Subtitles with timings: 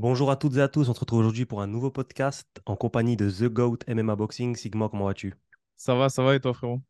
[0.00, 2.74] Bonjour à toutes et à tous, on se retrouve aujourd'hui pour un nouveau podcast en
[2.74, 4.56] compagnie de The Goat MMA Boxing.
[4.56, 5.34] Sigma, comment vas-tu?
[5.76, 6.80] Ça va, ça va et toi, frérot?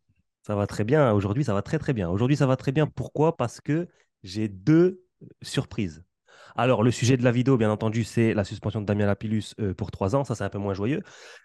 [0.47, 2.09] Ça va très bien, aujourd'hui ça va très très bien.
[2.09, 3.37] Aujourd'hui ça va très bien, pourquoi?
[3.37, 3.89] Parce que
[4.23, 5.03] j'ai deux
[5.43, 6.05] surprises.
[6.55, 9.75] Alors, le sujet de la vidéo, bien entendu, c'est la suspension de Damien Lapillus euh,
[9.75, 10.25] pour trois ans.
[10.25, 11.03] Ça, c'est un peu moins joyeux.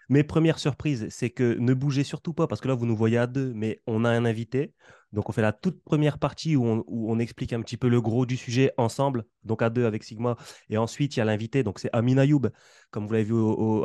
[0.08, 3.18] Mais première surprise, c'est que ne bougez surtout pas, parce que là, vous nous voyez
[3.18, 4.74] à deux, mais on a un invité.
[5.16, 8.26] Donc, on fait la toute première partie où on, explique un petit peu le gros
[8.26, 10.36] du sujet ensemble, donc à deux avec Sigma.
[10.68, 12.50] Et ensuite, il y a l'invité, donc c'est Amin Ayoub.
[12.90, 13.34] Comme vous l'avez vu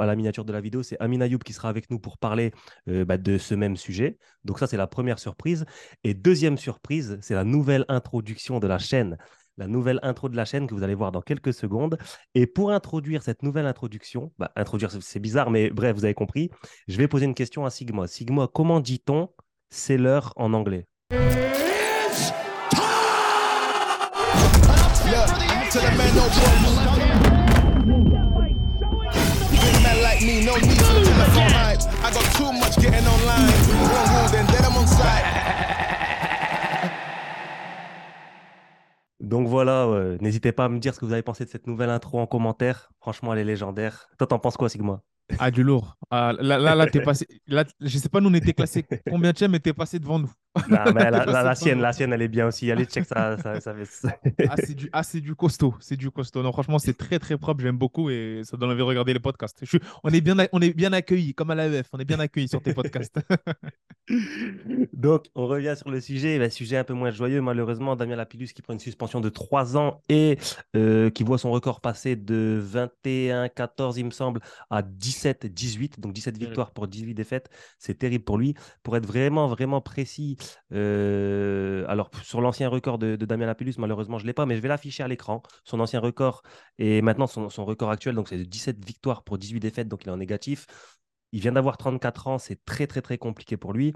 [0.01, 2.51] à la miniature de la vidéo, c'est Amin Ayoub qui sera avec nous pour parler
[2.89, 4.17] euh, bah, de ce même sujet.
[4.43, 5.65] Donc, ça, c'est la première surprise.
[6.03, 9.17] Et deuxième surprise, c'est la nouvelle introduction de la chaîne
[9.57, 11.97] la nouvelle intro de la chaîne que vous allez voir dans quelques secondes.
[12.33, 16.49] Et pour introduire cette nouvelle introduction, bah, introduire, c'est bizarre, mais bref, vous avez compris,
[16.87, 18.07] je vais poser une question à Sigma.
[18.07, 19.29] Sigma, comment dit-on
[19.69, 20.87] c'est l'heure en anglais?
[39.19, 39.87] Donc voilà,
[40.21, 42.27] n'hésitez pas à me dire ce que vous avez pensé de cette nouvelle intro en
[42.27, 42.91] commentaire.
[42.99, 44.07] Franchement, elle est légendaire.
[44.17, 45.01] Toi, t'en penses quoi, Sigma?
[45.39, 45.97] Ah, du lourd.
[46.09, 47.27] Ah, là, là, là, t'es passé.
[47.47, 50.31] Là, je sais pas, nous, on était classé combien de mais t'es passé devant nous.
[50.67, 52.69] mais la, sienne, la sienne, elle est bien aussi.
[52.71, 53.37] Allez, check ça.
[53.37, 53.73] ça, ça
[54.49, 55.73] ah, c'est du, ah, du costaud.
[55.79, 56.43] C'est du costaud.
[56.43, 57.61] Non, franchement, c'est très, très propre.
[57.61, 59.59] J'aime beaucoup et ça donne envie de regarder les podcasts.
[59.61, 61.87] Je on, est bien, on est bien accueillis, comme à l'AEF.
[61.93, 63.19] On est bien accueillis sur tes podcasts.
[64.93, 66.37] Donc, on revient sur le sujet.
[66.37, 67.95] Le sujet un peu moins joyeux, malheureusement.
[67.95, 70.37] Damien Lapillus qui prend une suspension de 3 ans et
[70.75, 72.61] euh, qui voit son record passer de
[73.05, 74.81] 21-14, il me semble, à
[75.21, 75.99] 17-18.
[75.99, 77.49] Donc, 17 victoires pour 18 défaites.
[77.79, 78.55] C'est terrible pour lui.
[78.83, 80.37] Pour être vraiment, vraiment précis,
[80.73, 84.61] euh, alors sur l'ancien record de, Damien Lapillus, malheureusement, je ne l'ai pas, mais je
[84.61, 85.41] vais l'afficher à l'écran.
[85.63, 86.41] Son ancien record
[86.77, 90.03] et maintenant son, son record actuel, donc c'est de 17 victoires pour 18 défaites, donc
[90.03, 90.65] il est en négatif.
[91.33, 93.93] Il vient d'avoir 34 ans, c'est très très très compliqué pour lui.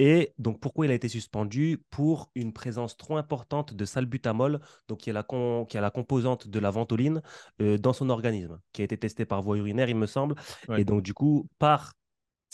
[0.00, 1.80] Et donc, pourquoi il a été suspendu?
[1.90, 5.22] Pour une présence trop importante de salbutamol, donc qui est la,
[5.68, 7.22] qui la composante de la ventoline,
[7.60, 10.34] euh, dans son organisme, qui a été testé par voie urinaire, il me semble.
[10.76, 11.92] Et donc, du coup, par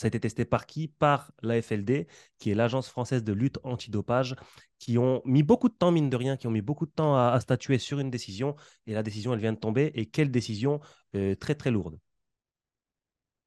[0.01, 0.87] ça a été testé par qui?
[0.87, 2.07] Par l'AFLD,
[2.39, 4.35] qui est l'Agence française de lutte antidopage,
[4.79, 7.15] qui ont mis beaucoup de temps, mine de rien, qui ont mis beaucoup de temps
[7.15, 8.55] à, statuer sur une décision.
[8.87, 9.91] Et la décision, elle vient de tomber.
[9.93, 10.79] Et quelle décision
[11.15, 11.99] euh, Très, très lourde.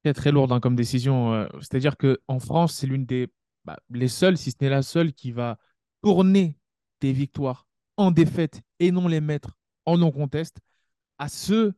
[0.05, 1.35] Très, très lourde hein, comme décision.
[1.35, 3.33] Euh, c'est-à-dire qu'en France, c'est l'une des
[3.65, 5.59] bah, les seuls, si ce n'est la seule, qui va
[6.03, 6.59] tourner
[7.01, 7.67] des victoires
[7.97, 10.59] en défaite et non les mettre en non-conteste.
[11.19, 11.73] À ce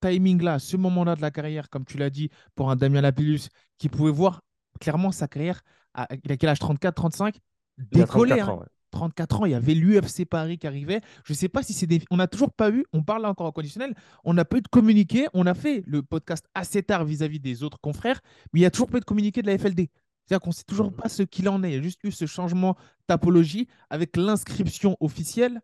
[0.00, 3.48] timing-là, à ce moment-là de la carrière, comme tu l'as dit, pour un Damien Lapillus,
[3.78, 4.42] qui pouvait voir
[4.80, 5.62] clairement sa carrière,
[5.94, 7.38] à, il a quel âge 34, 35
[7.78, 8.36] Décoller.
[8.36, 11.00] 34 ans, 34 ans, il y avait l'UFC Paris qui arrivait.
[11.24, 12.02] Je ne sais pas si c'est des.
[12.10, 13.94] On n'a toujours pas eu, on parle là encore au conditionnel,
[14.24, 15.26] on n'a pas eu de communiqué.
[15.34, 18.20] On a fait le podcast assez tard vis-à-vis des autres confrères,
[18.52, 19.88] mais il n'y a toujours pas eu de communiqué de la FLD.
[20.26, 21.70] C'est-à-dire qu'on ne sait toujours pas ce qu'il en est.
[21.70, 22.76] Il y a juste eu ce changement
[23.06, 25.60] topologie avec l'inscription officielle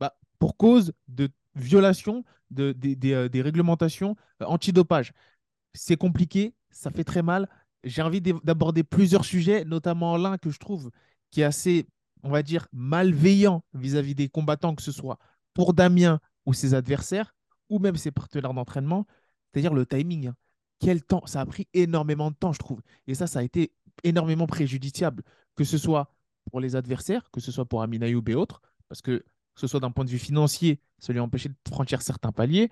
[0.00, 2.74] bah, pour cause de violation de,
[3.04, 5.12] euh, des réglementations euh, antidopage.
[5.74, 7.48] C'est compliqué, ça fait très mal.
[7.84, 10.90] J'ai envie d'aborder plusieurs sujets, notamment l'un que je trouve
[11.30, 11.86] qui est assez,
[12.22, 15.18] on va dire, malveillant vis-à-vis des combattants, que ce soit
[15.52, 17.34] pour Damien ou ses adversaires,
[17.68, 19.06] ou même ses partenaires d'entraînement,
[19.52, 20.32] c'est-à-dire le timing.
[20.78, 22.80] Quel temps Ça a pris énormément de temps, je trouve.
[23.06, 23.72] Et ça, ça a été
[24.04, 25.22] énormément préjudiciable,
[25.54, 26.14] que ce soit
[26.50, 29.24] pour les adversaires, que ce soit pour Amin Ayoub et autres, parce que
[29.56, 32.30] que ce soit d'un point de vue financier, ça lui a empêché de franchir certains
[32.30, 32.68] paliers,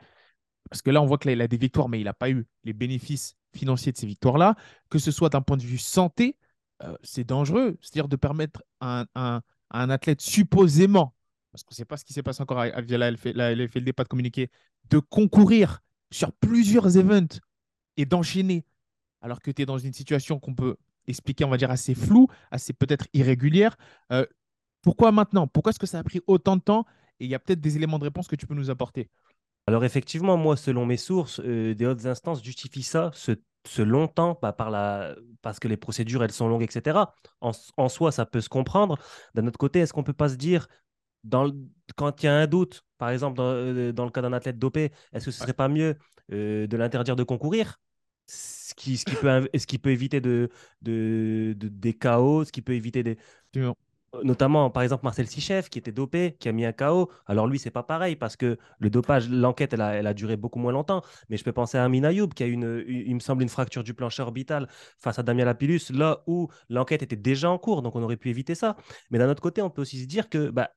[0.71, 2.73] parce que là, on voit qu'il a des victoires, mais il n'a pas eu les
[2.73, 4.55] bénéfices financiers de ces victoires-là,
[4.91, 6.37] que ce soit d'un point de vue santé,
[6.83, 11.15] euh, c'est dangereux, c'est-à-dire de permettre à un, un, athlète supposément,
[11.53, 14.05] parce qu'on ne sait pas ce qui s'est passé encore via la, la LFLD, pas
[14.05, 14.51] de communiquer,
[14.91, 15.81] de concourir
[16.11, 17.41] sur plusieurs events
[17.97, 18.67] et d'enchaîner,
[19.23, 20.77] alors que tu es dans une situation qu'on peut
[21.07, 23.77] expliquer, on va dire, assez floue, assez peut-être irrégulière.
[24.13, 24.27] Euh,
[24.83, 25.47] pourquoi maintenant?
[25.47, 26.85] Pourquoi est-ce que ça a pris autant de temps?
[27.21, 29.11] Et il y a peut-être des éléments de réponse que tu peux nous apporter.
[29.67, 33.33] Alors effectivement, moi, selon mes sources, euh, des hautes instances justifient ça, ce,
[33.67, 35.15] ce long temps, bah, par la...
[35.41, 36.99] parce que les procédures, elles sont longues, etc.
[37.41, 38.99] En, soi, ça peut se comprendre.
[39.35, 40.67] D'un autre côté, est-ce qu'on ne peut pas se dire,
[41.23, 41.51] dans
[41.97, 44.59] quand il y a un doute, par exemple, dans, euh, dans le cas d'un athlète
[44.59, 45.97] dopé, est-ce que ce ne serait pas mieux
[46.31, 47.79] de l'interdire de concourir?
[48.27, 50.51] Ce qui, ce qui, peut, ce qui peut éviter de,
[50.83, 53.19] de, des chaos, ce qui peut éviter des.
[54.23, 57.11] Notamment, par exemple, Marcel Sichef, qui était dopé, qui a mis un chaos.
[57.27, 60.37] Alors, lui, c'est pas pareil parce que le dopage, l'enquête, elle a, elle a, duré
[60.37, 61.03] beaucoup moins longtemps.
[61.29, 63.83] Mais je peux penser à Amin Ayoub, qui a une, il me semble, une fracture
[63.83, 64.69] du plancher orbital
[64.99, 67.83] face à Damien Lapillus, là où l'enquête était déjà en cours.
[67.83, 68.77] Donc, on aurait pu éviter ça.
[69.11, 70.71] Mais d'un autre côté, on peut aussi se dire que bah,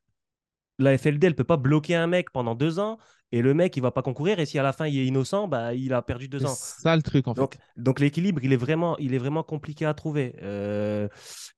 [0.79, 2.97] la FLD, elle peut pas bloquer un mec pendant deux ans
[3.31, 4.39] Et le mec, il va pas concourir.
[4.39, 6.55] Et si à la fin, il est innocent, bah, il a perdu deux C'est ans.
[6.55, 7.41] ça le truc, en fait.
[7.41, 10.35] Donc, donc l'équilibre, il est vraiment, il est vraiment compliqué à trouver.
[10.41, 11.07] Euh,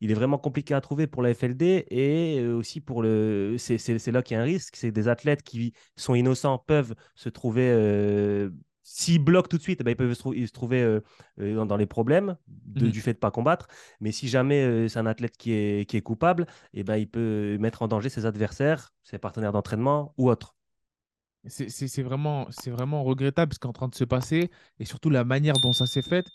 [0.02, 3.56] il est vraiment compliqué à trouver pour la FLD et euh, aussi pour le.
[3.60, 4.76] C'est c'est- c'est là qu'il y a un risque.
[4.76, 7.70] C'est des athlètes qui sont innocents peuvent se trouver.
[7.70, 8.50] euh,
[8.92, 11.00] S'ils bloquent tout de suite, eh ben, ils peuvent se, trou- ils se trouver euh,
[11.38, 12.92] dans, dans les problèmes de- Mhm.
[12.92, 13.68] du fait de pas combattre.
[14.00, 17.08] Mais si jamais euh, c'est un athlète qui est, qui est coupable, eh ben, il
[17.08, 20.56] peut mettre en danger ses adversaires, ses partenaires d'entraînement ou autres.
[21.48, 25.10] C'est vraiment, c'est vraiment regrettable ce qui est en train de se passer et surtout
[25.10, 26.28] la manière dont ça s'est fait.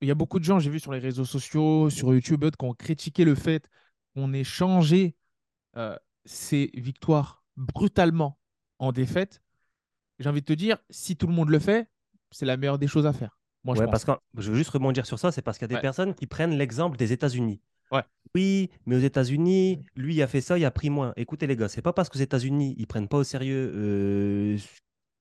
[0.00, 2.64] Il y a beaucoup de gens, j'ai vu sur les réseaux sociaux, sur YouTube, qui
[2.64, 3.68] ont critiqué le fait
[4.14, 5.16] qu'on ait changé
[5.76, 8.38] euh, ces victoires brutalement
[8.78, 9.42] en défaite.
[10.18, 11.88] J'ai envie de te dire, si tout le monde le fait,
[12.30, 13.38] c'est la meilleure des choses à faire.
[13.64, 13.90] Moi, je pense.
[13.90, 15.80] parce que je veux juste rebondir sur ça, c'est parce qu'il y a des Ouais.
[15.80, 17.60] personnes qui prennent l'exemple des États-Unis.
[17.90, 18.02] Ouais.
[18.34, 21.12] Oui, mais aux États-Unis, lui, il a fait ça, il a pris moins.
[21.16, 24.58] Écoutez, les gars, c'est pas parce qu'aux États-Unis, ils prennent pas au sérieux euh,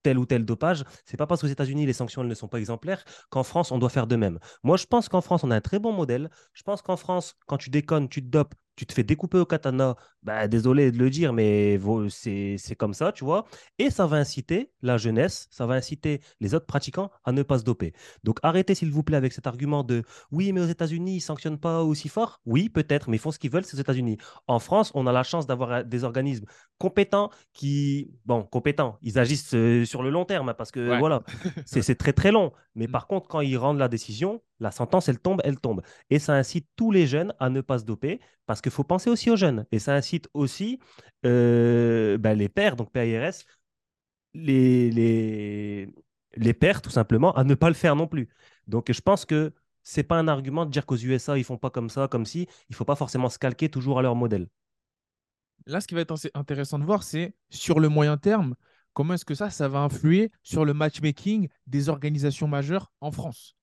[0.04, 2.60] tel ou tel dopage, c'est pas parce qu'aux États-Unis, les sanctions elles ne sont pas
[2.60, 4.40] exemplaires qu'en France, on doit faire de même.
[4.64, 6.30] Moi, je pense qu'en France, on a un très bon modèle.
[6.54, 9.46] Je pense qu'en France, quand tu déconnes, tu te dopes, tu te fais découper au
[9.46, 11.80] katana, bah, désolé de le dire, mais
[12.10, 13.46] c'est comme ça, tu vois.
[13.80, 17.60] Et ça va inciter la jeunesse, ça va inciter les autres pratiquants à ne pas
[17.60, 17.94] se doper.
[18.24, 21.22] Donc arrêtez, s'il vous plaît, avec cet argument de oui, mais aux États-Unis, ils ne
[21.22, 22.42] sanctionnent pas aussi fort?
[22.46, 24.18] Oui, peut-être, mais ils font ce qu'ils veulent, c'est aux États-Unis.
[24.48, 26.46] En France, on a la chance d'avoir euh, des organismes
[26.78, 30.98] compétents qui, bon, compétents, ils agissent euh, sur le long terme, hein, parce que Ouais.
[30.98, 31.24] voilà,
[31.66, 32.52] c'est c'est très très long.
[32.76, 32.92] Mais Mm.
[32.92, 35.82] par contre, quand ils rendent la décision, la sentence, elle tombe, elle tombe.
[36.10, 39.10] Et ça incite tous les jeunes à ne pas se doper, parce qu'il faut penser
[39.10, 39.66] aussi aux jeunes.
[39.72, 40.80] Et ça incite aussi
[41.26, 43.34] euh, ben, les pères, donc PAIRS,
[44.34, 45.90] les, les,
[46.36, 48.30] les pères, tout simplement, à ne pas le faire non plus.
[48.68, 51.70] Donc, je pense que c'est pas un argument de dire qu'aux USA, ils font pas
[51.70, 52.48] comme ça, comme si.
[52.70, 54.48] Il faut pas forcément se calquer toujours à leur modèle.
[55.68, 58.56] Là, ce qui va être intéressant de voir, c'est sur le moyen terme,
[58.96, 63.56] comment est-ce que ça, ça va influer sur le matchmaking des organisations majeures en France?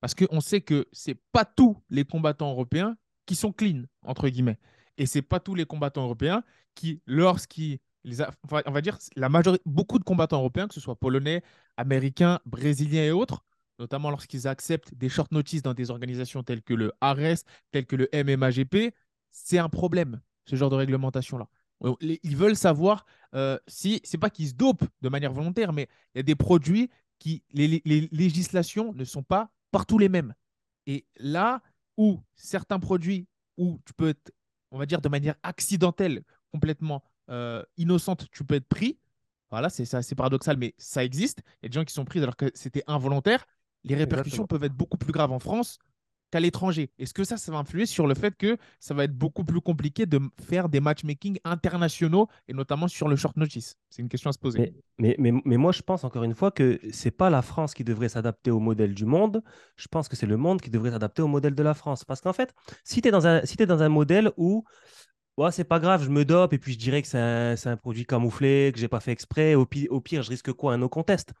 [0.00, 2.96] Parce qu'on sait que ce n'est pas tous les combattants européens
[3.26, 4.58] qui sont clean, entre guillemets.
[4.96, 6.42] Et ce n'est pas tous les combattants européens
[6.74, 7.78] qui, lorsqu'ils.
[8.66, 11.42] on va dire, la majorité, beaucoup de combattants européens, que ce soit polonais,
[11.76, 13.44] américains, brésiliens et autres,
[13.78, 17.96] notamment lorsqu'ils acceptent des short notices dans des organisations telles que le ARES, telles que
[17.96, 18.94] le MMAGP,
[19.30, 21.48] c'est un problème, ce genre de réglementation-là.
[22.00, 23.04] Les- Ils veulent savoir
[23.34, 26.34] euh, si, c'est pas qu'ils se dopent de manière volontaire, mais il y a des
[26.34, 27.82] produits qui, les,
[28.12, 30.34] législations ne sont pas partout les mêmes.
[30.86, 31.62] Et là
[31.96, 33.26] où certains produits,
[33.56, 34.32] où tu peux être,
[34.70, 36.22] on va dire, de manière accidentelle,
[36.52, 38.98] complètement euh, innocente, tu peux être pris.
[39.50, 41.40] Voilà, c'est c'est paradoxal, mais ça existe.
[41.62, 43.46] Il y a des gens qui sont pris alors que c'était involontaire.
[43.84, 44.46] Les répercussions Exactement.
[44.46, 45.78] peuvent être beaucoup plus graves en France
[46.30, 46.90] qu'à l'étranger.
[46.98, 49.60] Est-ce que ça, ça va influer sur le fait que ça va être beaucoup plus
[49.60, 53.76] compliqué de faire des matchmaking internationaux et notamment sur le short notice?
[53.90, 54.72] C'est une question à se poser.
[54.98, 57.84] Mais, mais, mais, moi, je pense encore une fois que c'est pas la France qui
[57.84, 59.42] devrait s'adapter au modèle du monde.
[59.76, 62.04] Je pense que c'est le monde qui devrait s'adapter au modèle de la France.
[62.04, 62.54] Parce qu'en fait,
[62.84, 64.64] si tu es dans un, si dans un modèle où
[65.36, 67.76] ouais, c'est pas grave, je me dope et puis je dirais que c'est un, un
[67.76, 70.74] produit camouflé, que j'ai pas fait exprès, au, au pire, je risque quoi?
[70.74, 71.32] Un no contest.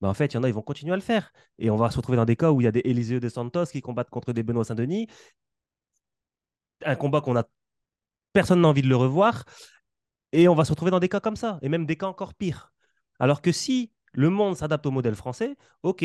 [0.00, 1.32] Ben, en fait, il y en a, ils vont continuer à le faire.
[1.58, 3.28] Et on va se retrouver dans des cas où il y a des Eliseo de
[3.28, 5.08] Santos qui combattent contre des Benoît Saint-Denis.
[6.84, 7.44] Un combat qu'on a.
[8.32, 9.44] Personne n'a envie de le revoir.
[10.32, 12.34] Et on va se retrouver dans des cas comme ça, et même des cas encore
[12.34, 12.72] pires.
[13.18, 16.04] Alors que si le monde s'adapte au modèle français, ok,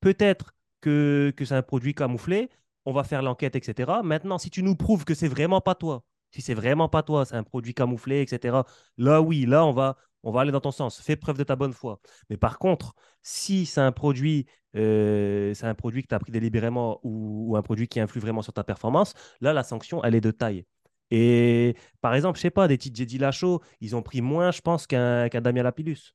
[0.00, 2.50] peut-être que, que c'est un produit camouflé,
[2.84, 4.02] on va faire l'enquête, etc.
[4.02, 7.24] Maintenant, si tu nous prouves que c'est vraiment pas toi, si c'est vraiment pas toi,
[7.24, 8.58] c'est un produit camouflé, etc.,
[8.96, 11.00] là oui, là on va, on va aller dans ton sens.
[11.00, 12.00] Fais preuve de ta bonne foi.
[12.30, 14.46] Mais par contre, si c'est un produit,
[14.76, 18.20] euh, c'est un produit que tu as pris délibérément ou, ou un produit qui influe
[18.20, 20.64] vraiment sur ta performance, là la sanction, elle est de taille.
[21.10, 24.86] Et par exemple, je sais pas, des Jedi Lachaud, ils ont pris moins, je pense,
[24.86, 26.14] qu'un qu'un Damien Lapillus.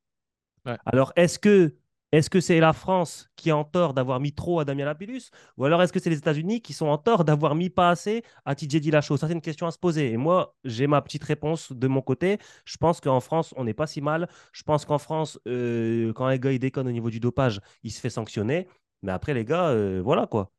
[0.65, 0.77] Ouais.
[0.85, 1.75] Alors, est-ce que
[2.13, 5.23] est-ce que c'est la France qui est en tort d'avoir mis trop à Damien Lapillus
[5.57, 8.23] Ou alors est-ce que c'est les États-Unis qui sont en tort d'avoir mis pas assez
[8.45, 9.17] à TJ Dillashaw?
[9.17, 10.11] Ça, c'est une question à se poser.
[10.11, 12.37] Et moi, j'ai ma petite réponse de mon côté.
[12.65, 14.29] Je pense qu'en France, on n'est pas si mal.
[14.53, 17.91] Je pense qu'en France, euh, quand un gars il déconne au niveau du dopage, il
[17.91, 18.67] se fait sanctionner.
[19.01, 20.51] Mais après, les gars, euh, voilà quoi.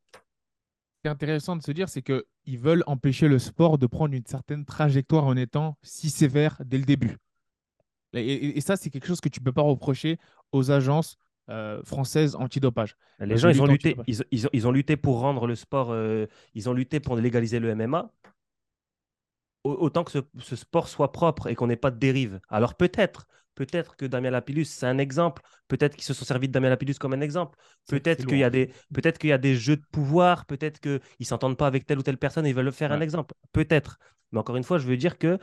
[0.97, 4.15] Ce qui est intéressant de se dire, c'est qu'ils veulent empêcher le sport de prendre
[4.15, 7.17] une certaine trajectoire en étant si sévère dès le début.
[8.15, 10.19] Et, et- et ça, c'est quelque chose que tu ne peux pas reprocher
[10.53, 11.17] aux agences
[11.51, 12.97] euh, françaises antidopage.
[13.21, 15.55] Les Euh, gens, ils ont lutté, ils, ils ont, ils ont lutté pour rendre le
[15.55, 18.11] sport, euh, ils ont lutté pour légaliser le MMA.
[19.65, 22.41] Au- Autant que ce, ce sport soit propre et qu'on n'ait pas de dérive.
[22.49, 25.43] Alors peut-être, peut-être que Damien Lapillus, c'est un exemple.
[25.69, 27.59] Peut-être qu'ils se sont servis de Damien Lapillus comme un exemple.
[27.89, 28.71] Peut-être qu'il y a des,
[29.19, 30.45] qu'il y a des jeux de pouvoir.
[30.47, 33.01] Peut-être qu'ils ne s'entendent pas avec telle ou telle personne et ils veulent faire un
[33.01, 33.35] exemple.
[33.53, 33.99] Peut-être.
[34.33, 35.39] Mais encore une fois, je veux dire que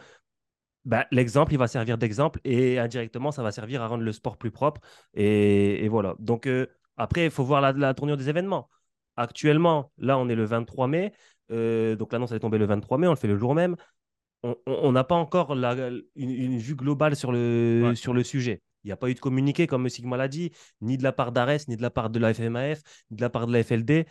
[0.86, 4.38] bah, l'exemple, il va servir d'exemple et indirectement, ça va servir à rendre le sport
[4.38, 4.82] plus propre.
[5.14, 6.16] Et, et voilà.
[6.20, 8.70] Donc, euh, après, il faut voir la, la, tournure des événements.
[9.16, 11.14] Actuellement, là, on est le 23 mai.
[11.52, 13.08] Euh, donc, l'annonce, elle est tombée le 23 mai.
[13.08, 13.76] On le fait le jour même.
[14.66, 15.76] On n'a pas encore la,
[16.16, 17.96] une, une, vue globale sur le, ouais.
[17.96, 18.64] sur le sujet.
[18.84, 21.32] Il n'y a pas eu de communiqué, comme Sigma l'a dit, ni de la part
[21.32, 24.08] d'Ares, ni de la part de la FMAF, ni de la part de la FLD.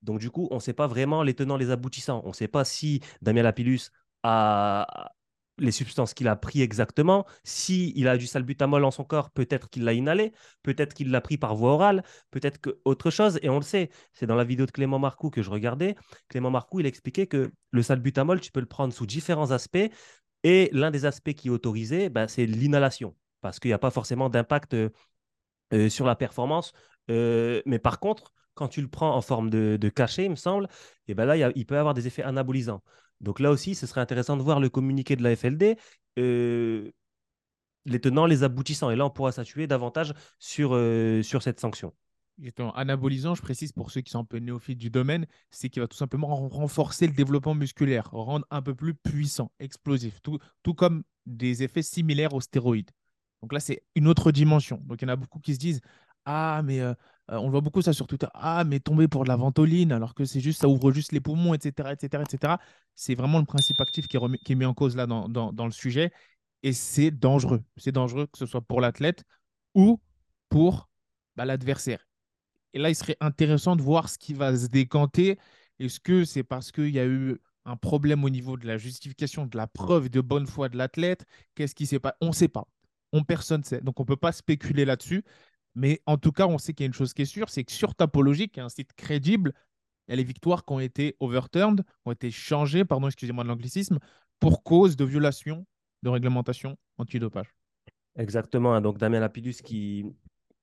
[0.00, 2.22] Donc, du coup, on ne sait pas vraiment les tenants, les aboutissants.
[2.24, 3.90] On ne sait pas si Damien Lapillus
[4.22, 5.10] a,
[5.58, 7.26] les substances qu'il a pris exactement.
[7.44, 10.32] Si il a du salbutamol en son corps, peut-être qu'il l'a inhalé,
[10.62, 13.38] peut-être qu'il l'a pris par voie orale, peut-être que autre chose.
[13.42, 15.96] Et on le sait, c'est dans la vidéo de Clément Marcoux que je regardais.
[16.28, 19.88] Clément Marcoux, il expliquait que le salbutamol, tu peux le prendre sous différents aspects.
[20.44, 23.90] Et l'un des aspects qui est autorisé, ben, c'est l'inhalation, parce qu'il n'y a pas
[23.90, 26.72] forcément d'impact euh, sur la performance.
[27.10, 30.68] Euh, mais par contre, quand tu le prends en forme de, cachet, il me semble,
[31.06, 32.82] et ben là, il, peut avoir des effets anabolisants.
[33.20, 35.76] Donc là aussi, ce serait intéressant de voir le communiqué de la FLD,
[36.18, 36.90] euh,
[37.84, 38.90] les tenants, les aboutissants.
[38.90, 41.94] Et là, on pourra s'appuyer davantage sur, euh, sur cette sanction.
[42.74, 45.88] Anabolisant, je précise pour ceux qui sont un peu néophytes du domaine, c'est qu'il va
[45.88, 51.02] tout simplement renforcer le développement musculaire, rendre un peu plus puissant, explosif, tout, tout comme
[51.24, 52.90] des effets similaires aux stéroïdes.
[53.40, 54.82] Donc là, c'est une autre dimension.
[54.84, 55.80] Donc il y en a beaucoup qui se disent
[56.26, 56.92] Ah, mais euh,
[57.30, 58.28] euh, on voit beaucoup ça sur Twitter.
[58.34, 61.20] Ah, mais tomber pour de la ventoline, alors que c'est juste, ça ouvre juste les
[61.20, 62.54] poumons, etc., etc., etc.
[62.94, 65.28] C'est vraiment le principe actif qui est, remis, qui est mis en cause là dans,
[65.28, 66.12] dans, dans le sujet.
[66.62, 67.62] Et c'est dangereux.
[67.76, 69.24] C'est dangereux que ce soit pour l'athlète
[69.74, 70.00] ou
[70.48, 70.88] pour
[71.36, 72.06] bah, l'adversaire.
[72.72, 75.38] Et là, il serait intéressant de voir ce qui va se décanter.
[75.78, 79.46] Est-ce que c'est parce qu'il y a eu un problème au niveau de la justification,
[79.46, 81.24] de la preuve de bonne foi de l'athlète?
[81.54, 82.68] Qu'est-ce qui s'est passé On ne sait pas.
[83.12, 83.80] On, personne ne sait.
[83.80, 85.24] Donc, on ne peut pas spéculer là-dessus.
[85.76, 87.62] Mais en tout cas, on sait qu'il y a une chose qui est sûre, c'est
[87.62, 89.52] que sur Tapologie, qui est un site crédible,
[90.08, 93.44] il y a les victoires qui ont été overturned, qui ont été changées, pardon, excusez-moi
[93.44, 93.98] de l'anglicisme,
[94.40, 95.66] pour cause de violation
[96.02, 97.54] de réglementation antidopage.
[98.16, 98.74] Exactement.
[98.74, 98.80] Hein.
[98.80, 100.06] Donc Damien Lapidus qui,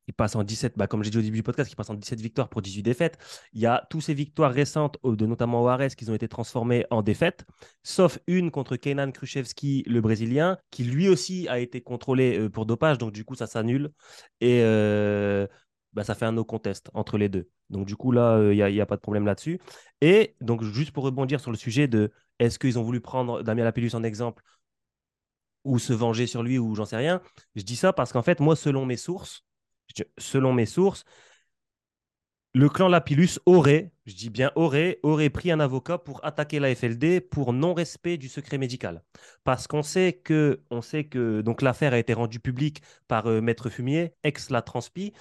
[0.08, 1.94] il passe en 17, bah, comme j'ai dit au début du podcast, il passe en
[1.94, 3.18] 17 victoires pour 18 défaites.
[3.54, 7.02] Il y a toutes ces victoires récentes, de notamment Juarez, qui ont été transformées en
[7.02, 7.46] défaites,
[7.84, 12.66] sauf une contre Kenan Khrushchevski, le Brésilien, qui lui aussi a été contrôlé euh, pour
[12.66, 13.92] dopage, donc du coup ça s'annule.
[14.42, 15.48] Et euh,
[15.94, 17.50] bah, ça fait un no contest entre les deux.
[17.70, 19.60] Donc du coup là, il euh, n'y a, a, pas de problème là-dessus.
[20.02, 23.64] Et donc juste pour rebondir sur le sujet de est-ce qu'ils ont voulu prendre Damien
[23.64, 24.44] Lapillus en exemple
[25.64, 27.22] ou se venger sur lui ou j'en sais rien,
[27.56, 29.46] je dis ça parce qu'en fait, moi, selon mes sources,
[30.18, 31.06] selon mes sources,
[32.56, 36.74] le clan Lapillus aurait, je dis bien aurait, aurait pris un avocat pour attaquer la
[36.76, 39.02] FLD pour non-respect du secret médical.
[39.44, 43.42] Parce qu'on sait que, on sait que donc l'affaire a été rendue publique par euh,
[43.42, 45.14] Maître Fumier, ex la Transpi.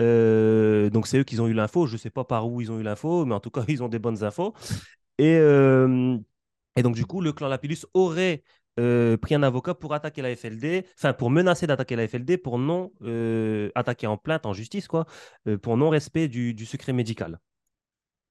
[0.00, 1.86] Euh, donc c'est eux qui ont eu l'info.
[1.86, 3.82] Je ne sais pas par où ils ont eu l'info, mais en tout cas ils
[3.84, 4.52] ont des bonnes infos.
[5.18, 6.16] Et, euh,
[6.76, 8.42] et donc du coup, le clan Lapillus aurait
[8.80, 12.58] euh, pris un avocat pour attaquer la FLD, enfin pour menacer d'attaquer la FLD pour
[12.58, 15.06] non euh, attaquer en plainte en justice, quoi,
[15.46, 17.38] euh, pour non-respect du, du, secret médical.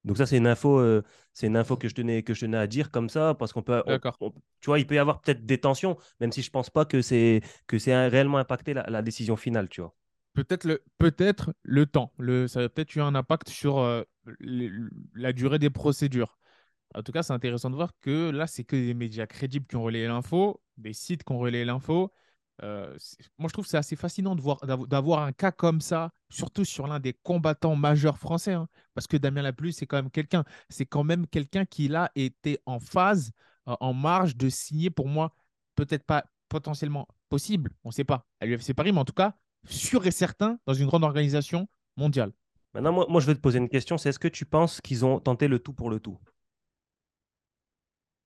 [0.05, 1.03] Donc ça, c'est une info, euh,
[1.33, 3.61] c'est une info que je tenais que je tenais à dire comme ça parce qu'on
[3.61, 6.49] peut, on, on, tu vois, il peut y avoir peut-être des tensions, même si je
[6.49, 9.93] pense pas que c'est que c'est réellement impacté la, la, décision finale, tu vois.
[10.33, 14.05] Peut-être le peut-être le temps, le ça a peut-être eu un impact sur
[14.39, 16.38] la durée des procédures.
[16.95, 19.75] En tout cas, c'est intéressant de voir que là, c'est que des médias crédibles qui
[19.75, 22.11] ont relayé l'info, des sites qui ont relayé l'info.
[22.63, 22.97] Euh,
[23.37, 26.65] moi, je trouve que c'est assez fascinant de voir d'avoir un cas comme ça, surtout
[26.65, 30.43] sur l'un des combattants majeurs français, hein, parce que Damien Laplu, c'est quand même quelqu'un,
[30.67, 33.31] c'est quand même quelqu'un qui là était en phase,
[33.67, 35.33] euh, en marge de signer pour moi,
[35.75, 39.35] peut-être pas potentiellement possible, on ne sait pas, à l'UFC Paris, mais en tout cas
[39.67, 42.31] sûr et certain dans une grande organisation mondiale.
[42.73, 45.05] Maintenant, moi, moi je vais te poser une question, c'est est-ce que tu penses qu'ils
[45.05, 46.17] ont tenté le tout pour le tout?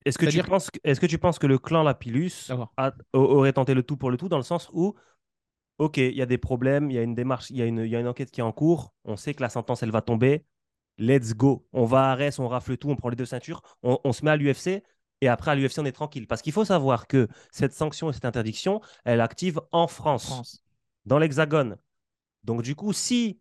[0.05, 3.73] Est-ce que, tu penses, est que tu penses que le clan Lapillus a, aurait tenté
[3.73, 4.95] le tout pour le tout dans le sens où,
[5.77, 7.85] ok, il y a des problèmes, il y a une démarche, il y, a une,
[7.85, 10.01] y a une enquête qui est en cours, on sait que la sentence, elle va
[10.01, 10.45] tomber,
[10.97, 13.99] let's go, on va à Arès, on rafle tout, on prend les deux ceintures, on,
[14.03, 14.83] on se met à l'UFC
[15.21, 16.27] et après à l'UFC, on est tranquille.
[16.27, 20.63] Parce qu'il faut savoir que cette sanction et cette interdiction, elle active en France, France.
[21.05, 21.77] dans l'Hexagone.
[22.43, 23.39] Donc du coup, si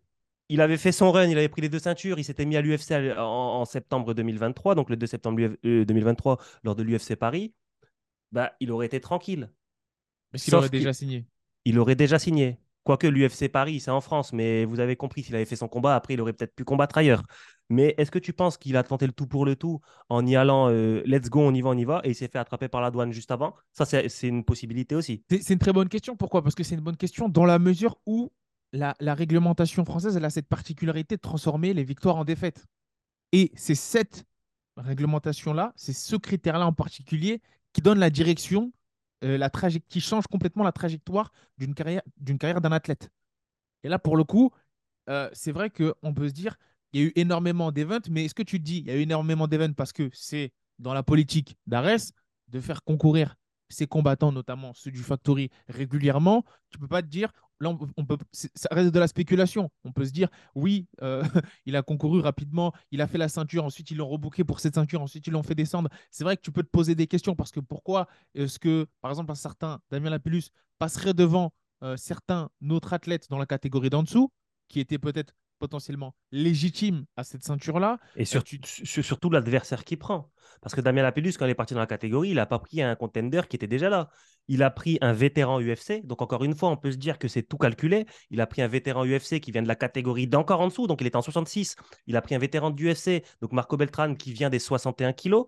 [0.52, 2.60] il avait fait son run, il avait pris les deux ceintures, il s'était mis à
[2.60, 7.54] l'UFC en, en, septembre 2023, donc le 2 septembre 2023 lors de l'UFC Paris,
[8.32, 9.50] bah, il aurait été tranquille.
[10.32, 11.24] Mais qu'il aurait déjà signé.
[11.64, 12.58] Il aurait déjà signé.
[12.84, 15.94] Quoique l'UFC Paris, c'est en France, mais vous avez compris, s'il avait fait son combat,
[15.94, 17.22] après, il aurait peut-être pu combattre ailleurs.
[17.70, 19.80] Mais est-ce que tu penses qu'il a tenté le tout pour le tout
[20.10, 22.28] en y allant, euh, let's go, on y va, on y va, et il s'est
[22.28, 23.54] fait attraper par la douane juste avant?
[23.72, 25.24] Ça, c'est une possibilité aussi.
[25.30, 26.14] C'est une très bonne question.
[26.14, 26.42] Pourquoi?
[26.42, 28.32] Parce que c'est une bonne question dans la mesure où
[28.72, 32.66] la, réglementation française, elle a cette particularité de transformer les victoires en défaites.
[33.32, 34.24] Et c'est cette
[34.76, 37.40] réglementation-là, c'est ce critère-là en particulier
[37.72, 38.72] qui donne la direction
[39.24, 43.10] euh, la qui change complètement la trajectoire d'une carrière d'une carrière d'un athlète.
[43.84, 44.50] Et là, pour le coup,
[45.08, 46.56] euh, c'est vrai qu'on peut se dire,
[46.92, 48.96] il y a eu énormément d'événements, mais est-ce que tu te dis, il y a
[48.96, 52.12] eu énormément d'événements parce que c'est dans la politique d'Ares
[52.48, 53.36] de faire concourir
[53.68, 58.18] ces combattants, notamment ceux du Factory, régulièrement, tu peux pas te dire, là, on peut,
[58.32, 59.70] ça reste de la spéculation.
[59.84, 61.22] On peut se dire, oui, euh,
[61.66, 64.74] il a concouru rapidement, il a fait la ceinture, ensuite ils l'ont rebooké pour cette
[64.74, 65.88] ceinture, ensuite ils l'ont fait descendre.
[66.10, 69.10] C'est vrai que tu peux te poser des questions parce que pourquoi est-ce que, par
[69.10, 71.52] exemple, un certain Damien Lapillus passerait devant
[71.82, 74.30] euh, certains autres athlètes dans la catégorie d'en dessous,
[74.68, 78.00] qui étaient peut-être potentiellement légitime à cette ceinture-là.
[78.16, 80.28] Et surtout l'adversaire qui prend.
[80.60, 82.82] Parce que Damien Lapillus, quand il est parti dans la catégorie, il n'a pas pris
[82.82, 84.10] un contender qui était déjà là.
[84.48, 86.04] Il a pris un vétéran UFC.
[86.04, 88.06] Donc, encore une fois, on peut se dire que c'est tout calculé.
[88.30, 90.88] Il a pris un vétéran UFC qui vient de la catégorie d'encore en dessous.
[90.88, 91.76] Donc, il est en 66.
[92.08, 95.46] Il a pris un vétéran du UFC, donc Marco Beltran, qui vient des 61 kilos.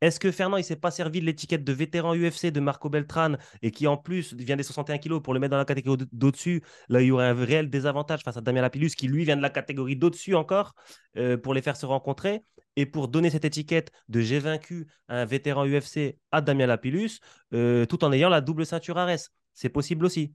[0.00, 3.34] Est-ce que Fernand, il s'est pas servi de l'étiquette de vétéran UFC de Marco Beltran
[3.62, 6.62] et qui en plus vient des 61 kilos pour le mettre dans la catégorie d'au-dessus
[6.88, 9.42] Là, il y aurait un réel désavantage face à Damien Lapillus qui lui vient de
[9.42, 10.74] la catégorie d'au-dessus encore
[11.16, 12.42] euh, pour les faire se rencontrer
[12.76, 17.20] et pour donner cette étiquette de j'ai vaincu un vétéran UFC à Damien Lapillus
[17.52, 19.30] euh, tout en ayant la double ceinture Ares.
[19.54, 20.34] C'est possible aussi.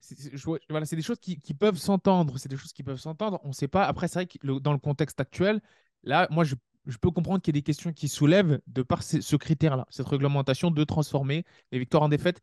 [0.00, 2.36] C'est des choses qui, peuvent s'entendre.
[2.38, 3.40] C'est des choses qui peuvent s'entendre.
[3.44, 3.84] On ne sait pas.
[3.84, 5.62] Après, c'est vrai que dans le contexte actuel,
[6.02, 9.02] là, moi, je je peux comprendre qu'il y ait des questions qui soulèvent de par
[9.02, 12.40] ce critère-là, cette réglementation de transformer les victoires en défaites.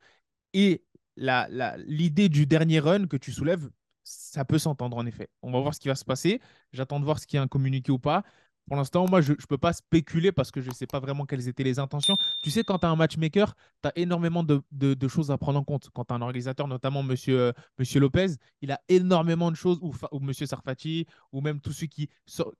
[0.53, 0.83] Et
[1.17, 3.69] l'idée du dernier run que tu soulèves,
[4.03, 5.29] ça peut s'entendre en effet.
[5.41, 6.41] On va voir ce qui va se passer.
[6.73, 8.23] J'attends de voir ce qui est un communiqué ou pas.
[8.71, 11.25] Pour l'instant, moi, je ne peux pas spéculer parce que je ne sais pas vraiment
[11.25, 12.15] quelles étaient les intentions.
[12.41, 15.65] Tu sais, quand tu as un matchmaker, tu as énormément de, choses à prendre en
[15.65, 15.89] compte.
[15.93, 18.27] Quand tu as un organisateur, notamment euh, Monsieur Lopez,
[18.61, 22.07] il a énormément de choses, ou, ou Monsieur Sarfati, ou même tous ceux qui,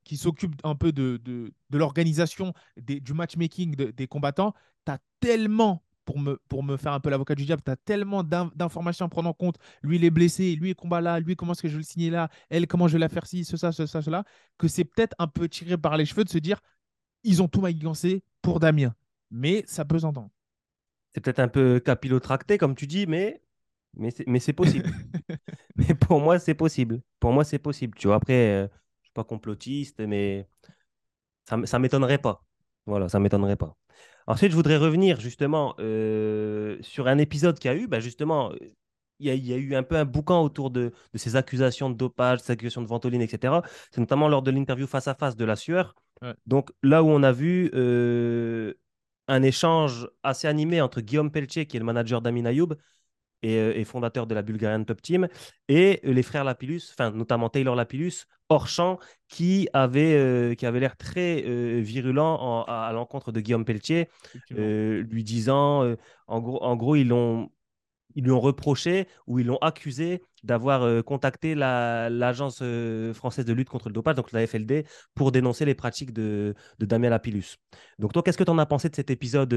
[0.03, 4.53] qui s'occupent un peu de, de, l'organisation du matchmaking des combattants.
[4.85, 7.77] Tu as tellement pour me, pour me faire un peu l'avocat du diable, tu as
[7.77, 9.55] tellement d'informations à prendre en compte.
[9.81, 11.83] Lui, il est blessé, lui, il combat là, lui, comment est-ce que je vais le
[11.85, 14.25] signer là, elle, comment je vais la faire ci, ce, ça, ce, ça, cela,
[14.57, 16.59] que c'est peut-être un peu tiré par les cheveux de se dire,
[17.23, 18.93] ils ont tout manigancé pour Damien.
[19.29, 20.29] Mais ça peut s'entendre.
[21.13, 23.41] C'est peut-être un peu capillotracté, comme tu dis, mais,
[23.93, 24.89] mais c'est possible.
[25.77, 27.01] mais pour moi, c'est possible.
[27.21, 27.97] Pour moi, c'est possible.
[27.97, 30.45] Tu vois, après, euh, je ne suis pas complotiste, mais
[31.45, 32.43] ça ne m'étonnerait pas.
[32.85, 33.77] Voilà, ça ne m'étonnerait pas.
[34.27, 37.87] Ensuite, je voudrais revenir justement euh, sur un épisode qu'il y a eu.
[37.87, 38.51] Bah, justement,
[39.19, 42.53] il y, a, eu un peu un boucan autour de, ces accusations de dopage, ces
[42.53, 43.61] accusations de ventoline, etc.
[43.91, 45.95] C'est notamment lors de l'interview face à face de la sueur.
[46.45, 48.73] Donc là où on a vu euh,
[49.27, 52.75] un échange assez animé entre Guillaume Pelletier, qui est le manager d'Amin Ayoub,
[53.43, 55.27] euh, et, fondateur de la Bulgarian Top Team,
[55.67, 60.79] et les frères Lapillus, enfin notamment Taylor Lapillus, hors champ, qui avait, euh, qui avait
[60.79, 64.09] l'air très euh, virulent à, l'encontre de Guillaume Pelletier,
[64.49, 65.95] lui disant,
[66.27, 67.49] en, gros, en gros, ils l'ont
[68.13, 72.61] ils lui ont reproché ou ils l'ont accusé d'avoir contacté l'agence
[73.13, 76.85] française de lutte contre le dopage, donc la FLD, pour dénoncer les pratiques de, de
[76.85, 77.55] Damien Lapillus.
[77.99, 79.55] Donc toi, qu'est-ce que tu en as pensé de cet épisode,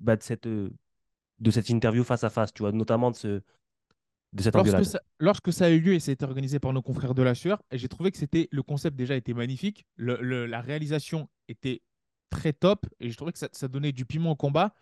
[0.00, 0.46] bah, de cette
[1.42, 3.42] de cette interview face à face, tu vois, notamment de, ce,
[4.32, 6.72] de cette lorsque ça, lorsque ça a eu lieu et ça a été organisé par
[6.72, 10.46] nos confrères de la sueur, j'ai trouvé que c'était le concept déjà était magnifique, le,
[10.46, 11.82] la réalisation était
[12.30, 14.72] très top et je trouvais que ça, ça donnait du piment au combat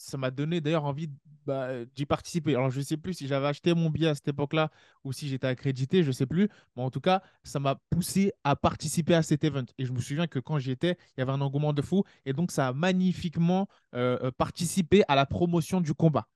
[0.00, 1.10] ça m'a donné d'ailleurs envie
[1.46, 2.54] bah, d'y participer.
[2.54, 4.70] Alors, je ne sais plus si j'avais acheté mon billet à cette époque-là
[5.04, 6.48] ou si j'étais accrédité, je ne sais plus.
[6.74, 9.64] Mais en tout cas, ça m'a poussé à participer à cet event.
[9.78, 12.04] Et je me souviens que quand j'y étais, il y avait un engouement de fou.
[12.24, 16.28] Et donc, ça a magnifiquement euh, euh, participé à la promotion du combat.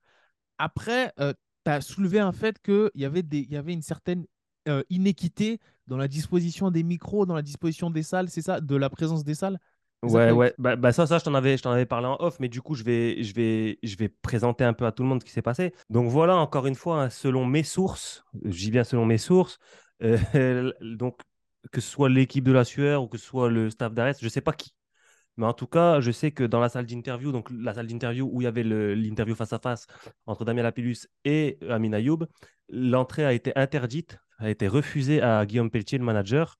[0.59, 1.33] Après, euh,
[1.65, 4.25] tu as soulevé un fait qu'il y, avait y avait une certaine
[4.89, 8.89] inéquité dans la disposition des micros, dans la disposition des salles, c'est ça, de la
[8.89, 9.59] présence des salles?
[10.05, 10.53] Ouais, ouais.
[10.57, 12.61] Bah, bah, ça, ça, je t'en avais, je t'en avais parlé en off, mais du
[12.61, 15.25] coup, je vais, je vais, je vais présenter un peu à tout le monde ce
[15.25, 15.73] qui s'est passé.
[15.89, 19.59] Donc voilà, encore une fois, hein, selon mes sources, j'y viens selon mes sources,
[20.03, 21.19] euh, donc
[21.71, 24.29] que ce soit l'équipe de la sueur ou que ce soit le staff d'Arrest, je
[24.29, 24.73] sais pas qui.
[25.37, 28.29] Mais en tout cas, je sais que dans la salle d'interview, donc la salle d'interview
[28.31, 29.85] où il y avait l'interview face à face
[30.25, 32.25] entre Damien Lapillus et Amin Ayoub,
[32.69, 36.57] l'entrée a été interdite, a été refusée à Guillaume Pelletier, le manager.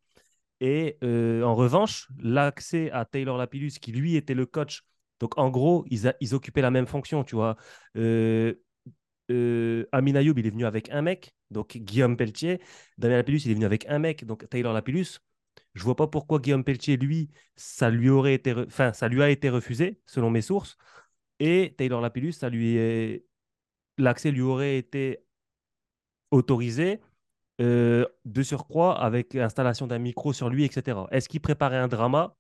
[0.62, 4.84] Et euh, en revanche, l'accès à Taylor Lapillus, qui lui était le coach,
[5.20, 7.56] donc en gros, ils, occupaient la même fonction, tu vois.
[7.98, 8.54] Euh,
[9.32, 12.62] euh, Amin Ayoub, il est venu avec un mec, donc Guillaume Pelletier.
[12.98, 15.20] Damien Lapillus, il est venu avec un mec, donc Taylor Lapillus.
[15.74, 19.30] Je vois pas pourquoi Guillaume Pelletier, lui, ça lui aurait été, enfin, ça lui a
[19.30, 20.78] été refusé, selon mes sources.
[21.40, 22.78] Et Taylor Lapillus, ça lui
[23.98, 25.24] l'accès lui aurait été
[26.32, 27.00] autorisé
[27.62, 31.00] euh, de surcroît avec l'installation d'un micro sur lui, etc.
[31.12, 32.36] Est-ce qu'il préparait un drama?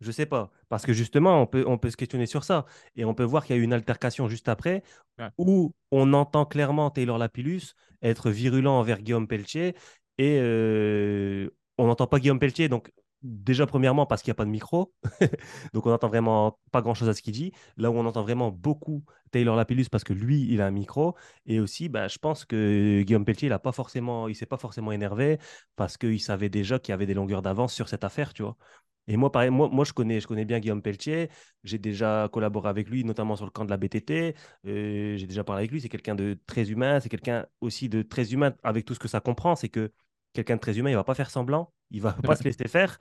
[0.00, 0.50] Je sais pas.
[0.68, 2.66] Parce que justement, on peut, on peut se questionner sur ça.
[2.96, 4.82] Et on peut voir qu'il y a eu une altercation juste après
[5.18, 5.30] Ouais.
[5.36, 9.74] où on entend clairement Taylor Lapillus être virulent envers Guillaume Pelletier.
[10.18, 12.68] Et euh, on n'entend pas Guillaume Pelletier.
[12.68, 14.92] Donc, déjà, premièrement, parce qu'il n'y a pas de micro.
[15.72, 17.52] donc, on n'entend vraiment pas grand-chose à ce qu'il dit.
[17.76, 21.16] Là où on entend vraiment beaucoup Taylor Lapillus parce que lui, il a un micro.
[21.46, 24.56] Et aussi, bah, je pense que Guillaume Pelletier, il a pas forcément, il s'est pas
[24.56, 25.38] forcément énervé
[25.76, 28.56] parce qu'il savait déjà qu'il y avait des longueurs d'avance sur cette affaire, tu vois.
[29.08, 31.30] Et moi, pareil, moi, moi je, connais, je connais bien Guillaume Pelletier.
[31.64, 34.34] J'ai déjà collaboré avec lui, notamment sur le camp de la BTT.
[34.66, 35.80] Euh, j'ai déjà parlé avec lui.
[35.80, 37.00] C'est quelqu'un de très humain.
[37.00, 39.56] C'est quelqu'un aussi de très humain avec tout ce que ça comprend.
[39.56, 39.90] C'est que
[40.32, 41.72] quelqu'un de très humain, il va pas faire semblant.
[41.90, 42.98] Il va pas se laisser faire.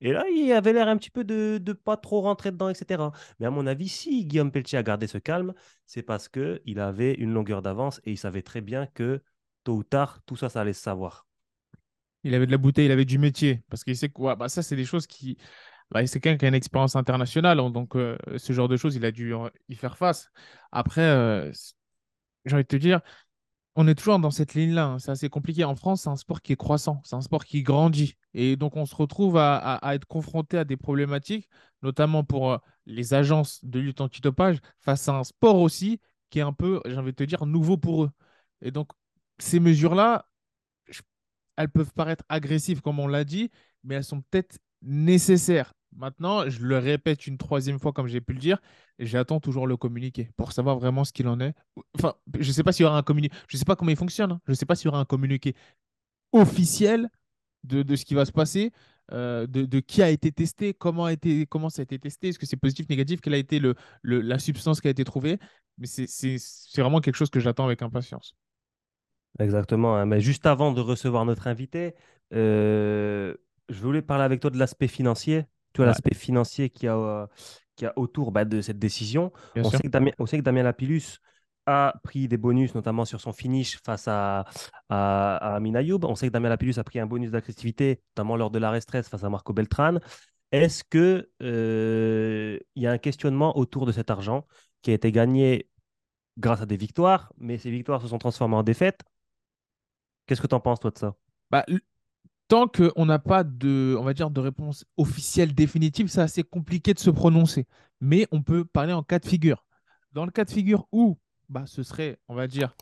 [0.00, 3.12] Et là, il avait l'air un petit peu de ne pas trop rentrer dedans, etc.
[3.40, 5.54] Mais à mon avis, si Guillaume Pelletier a gardé ce calme,
[5.86, 9.22] c'est parce qu'il avait une longueur d'avance et il savait très bien que
[9.64, 11.26] tôt ou tard, tout ça, ça allait se savoir.
[12.24, 13.62] Il avait de la bouteille, il avait du métier.
[13.70, 15.38] Parce qu'il sait que ouais, bah, ça, c'est des choses qui.
[15.90, 17.58] Bah, c'est quelqu'un qui a une expérience internationale.
[17.58, 19.32] hein, donc, euh, ce genre de choses, il a dû
[19.68, 20.28] y faire face.
[20.72, 21.50] Après, euh,
[22.44, 23.00] j'ai envie de te dire,
[23.76, 24.86] on est toujours dans cette ligne-là.
[24.86, 25.62] hein, C'est assez compliqué.
[25.64, 27.02] En France, c'est un sport qui est croissant.
[27.04, 28.14] C'est un sport qui grandit.
[28.34, 31.48] Et donc, on se retrouve à, être confronté à des problématiques,
[31.82, 36.42] notamment pour euh, les agences de lutte antidopage, face à un sport aussi qui est
[36.42, 38.10] un peu, j'ai envie de te dire, nouveau pour eux.
[38.62, 38.90] Et donc,
[39.38, 40.26] ces mesures-là,
[41.56, 43.50] elles peuvent paraître agressives, comme on l'a dit,
[43.84, 45.74] mais elles sont peut-être nécessaires.
[45.94, 48.58] Maintenant, je le répète une troisième fois, comme j'ai pu le dire,
[48.98, 51.54] j'attends toujours le communiqué pour savoir vraiment ce qu'il en est.
[51.94, 53.90] Enfin, je ne sais pas s'il y aura un communiqué, je ne sais pas comment
[53.90, 54.40] il fonctionne, hein.
[54.46, 55.54] Je ne sais pas s'il y aura un communiqué
[56.32, 57.08] officiel
[57.64, 58.72] de, ce qui va se passer,
[59.12, 62.38] euh, de, qui a été testé, comment, a été, comment ça a été testé, est-ce
[62.38, 65.38] que c'est positif, négatif, quelle a été le, la substance qui a été trouvée.
[65.78, 66.38] Mais c'est
[66.76, 68.34] vraiment quelque chose que j'attends avec impatience.
[69.38, 69.96] Exactement.
[69.96, 70.06] hein.
[70.06, 71.94] Mais juste avant de recevoir notre invité,
[72.32, 73.34] euh,
[73.68, 75.44] je voulais parler avec toi de l'aspect financier.
[75.76, 77.26] Tu vois, Ouais, l'aspect financier qu'il y a, euh,
[77.76, 79.30] qu'il y a autour bah, de cette décision.
[79.54, 79.80] bien On sûr.
[79.80, 81.18] sait que Damien, on sait que Damien Lapillus
[81.66, 84.40] a pris des bonus, notamment sur son finish face à,
[84.88, 86.00] à, à Amin Ayoub.
[86.04, 89.08] On sait que Damien Lapillus a pris un bonus d'agressivité, notamment lors de l'arrêt stress
[89.08, 90.00] face à Marco Beltrán.
[90.52, 94.46] Est-ce que, euh, il y a un questionnement autour de cet argent
[94.82, 95.68] qui a été gagné
[96.38, 99.02] grâce à des victoires, mais ces victoires se sont transformées en défaites?
[100.26, 101.16] Qu'est-ce que tu en penses, toi, de ça?
[101.50, 101.64] Bah,
[102.48, 106.94] tant qu'on n'a pas de, on va dire, de réponse officielle définitive, c'est assez compliqué
[106.94, 107.66] de se prononcer.
[108.00, 109.64] Mais on peut parler en cas de figure.
[110.12, 112.74] Dans le cas de figure où bah, ce serait, on va dire,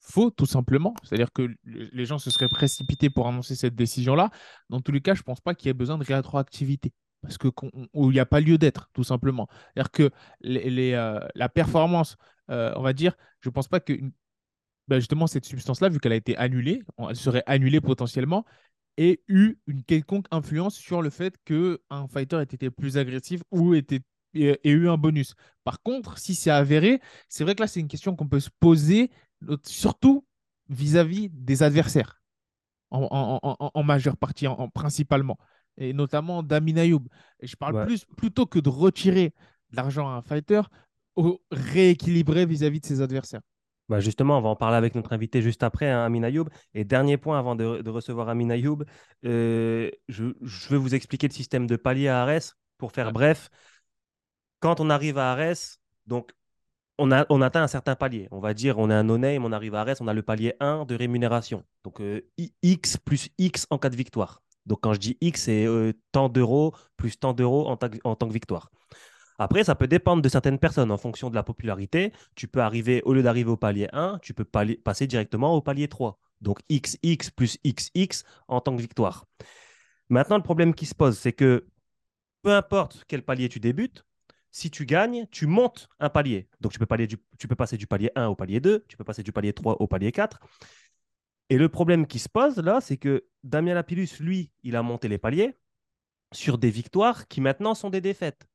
[0.00, 4.30] faux, tout simplement, c'est-à-dire que le- les gens se seraient précipités pour annoncer cette décision-là,
[4.70, 6.92] dans tous les cas, je ne pense pas qu'il y ait besoin de rétroactivité.
[7.22, 7.48] Parce que
[7.94, 9.46] il n'y a pas lieu d'être, tout simplement.
[9.74, 10.10] C'est-à-dire que
[10.46, 12.16] euh, la performance,
[12.50, 14.12] euh, on va dire, je ne pense pas qu'une
[14.88, 18.44] bah, justement, cette substance-là, vu qu'elle a été annulée, elle serait annulée potentiellement,
[19.00, 23.74] et eu une quelconque influence sur le fait qu'un fighter ait été plus agressif ou
[23.74, 24.00] était,
[24.34, 25.34] ait, ait eu un bonus.
[25.64, 28.50] Par contre, si c'est avéré, c'est vrai que là, c'est une question qu'on peut se
[28.60, 29.10] poser,
[29.40, 30.26] not- surtout
[30.68, 32.20] vis-à-vis des adversaires,
[32.90, 35.38] en, en- en- en- en majeure partie, en, en- principalement,
[35.78, 37.08] et notamment d'Amin Ayoub.
[37.40, 37.86] Et je parle Ouais.
[37.86, 39.34] plus, plutôt que de retirer
[39.70, 40.60] de l'argent à un fighter,
[41.16, 43.40] au rééquilibrer vis-à-vis de ses adversaires.
[43.90, 46.48] Bah justement, on va en parler avec notre invité juste après, hein, Amin Ayoub.
[46.74, 48.84] Et dernier point avant de, de recevoir Amin Ayoub,
[49.26, 52.56] euh, je, je vais vous expliquer le système de palier à Arès.
[52.78, 53.12] Pour faire Ouais.
[53.12, 53.50] bref,
[54.60, 56.32] quand on arrive à Arès, donc
[56.98, 58.28] on, a, on atteint un certain palier.
[58.32, 60.54] On va dire, on est un no-name, on arrive à Arès, on a le palier
[60.60, 61.64] 1 de rémunération.
[61.84, 62.22] Donc euh,
[62.62, 64.42] X plus X en cas de victoire.
[64.66, 68.32] Donc quand je dis X, c'est euh, tant d'euros plus tant d'euros en tant que
[68.32, 68.70] victoire.
[69.42, 72.12] Après, ça peut dépendre de certaines personnes en fonction de la popularité.
[72.34, 75.88] Tu peux arriver, au lieu d'arriver au palier 1, tu peux passer directement au palier
[75.88, 76.20] 3.
[76.42, 79.24] Donc XX plus XX en tant que victoire.
[80.10, 81.66] Maintenant, le problème qui se pose, c'est que
[82.42, 84.04] peu importe quel palier tu débutes,
[84.50, 86.50] si tu gagnes, tu montes un palier.
[86.60, 89.54] Donc tu peux passer du palier 1 au palier 2, tu peux passer du palier
[89.54, 90.38] 3 au palier 4.
[91.48, 95.08] Et le problème qui se pose là, c'est que Damien Lapillus, lui, il a monté
[95.08, 95.56] les paliers
[96.30, 98.49] sur des victoires qui maintenant sont des défaites.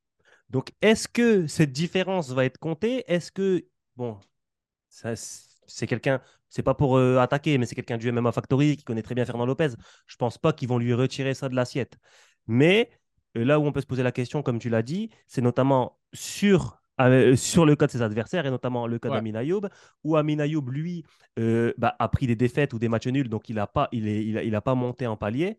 [0.50, 3.04] Donc, est-ce que cette différence va être comptée?
[3.12, 4.18] Est-ce que, bon,
[4.88, 8.84] ça, c'est quelqu'un, c'est pas pour euh, attaquer, mais c'est quelqu'un du MMA Factory qui
[8.84, 9.70] connaît très bien Fernand Lopez.
[10.06, 11.98] Je pense pas qu'ils vont lui retirer ça de l'assiette.
[12.46, 12.90] Mais
[13.36, 15.98] euh, là où on peut se poser la question, comme tu l'as dit, c'est notamment
[16.14, 19.10] sur, euh, sur le cas de ses adversaires, et notamment le cas Ouais.
[19.10, 19.62] d'Amin Ayoub,
[20.04, 21.04] où Amin Ayoub, lui,
[21.38, 24.08] euh, bah, a pris des défaites ou des matchs nuls, donc il n'a pas, il
[24.08, 25.58] est, il a, il a pas monté en palier.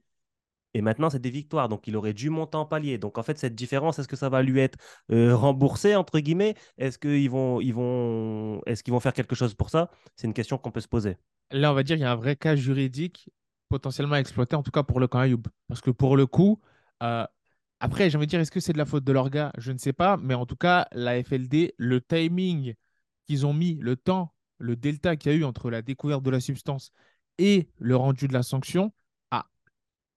[0.74, 1.70] Et maintenant, c'est des victoires.
[1.70, 2.98] Donc, il aurait dû monter en palier.
[2.98, 4.78] Donc, en fait, cette différence, est-ce que ça va lui être
[5.10, 6.56] remboursé, entre guillemets?
[6.78, 9.90] Est-ce qu'ils vont, ils vont, est-ce qu'ils vont faire quelque chose pour ça?
[10.16, 11.18] C'est une question qu'on peut se poser.
[11.52, 13.30] Là, on va dire qu'il y a un vrai cas juridique
[13.70, 15.44] potentiellement à exploiter, en tout cas pour le camp Ayoub.
[15.68, 16.60] Parce que pour le coup,
[17.80, 19.52] Après, j'ai envie dire, est-ce que c'est de la faute de leur gars?
[19.58, 22.74] Je ne sais pas, mais en tout cas, la FLD, le timing
[23.28, 26.32] qu'ils ont mis, le temps, le delta qu'il y a eu entre la découverte de
[26.32, 26.92] la substance
[27.38, 28.92] et le rendu de la sanction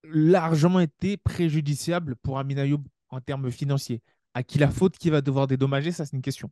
[0.05, 4.03] largement été préjudiciable pour Amin Ayoub en termes financiers.
[4.35, 6.51] À qui la faute qui va devoir dédommager, ça c'est une question.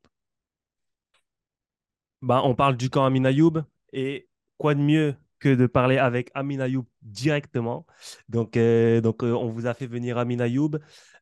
[2.23, 6.31] Bah, on parle du camp Amin Ayoub et quoi de mieux que de parler avec
[6.35, 7.87] Amin Ayoub directement?
[8.29, 10.73] Donc, euh, donc euh, on vous a fait venir Amin Ayoub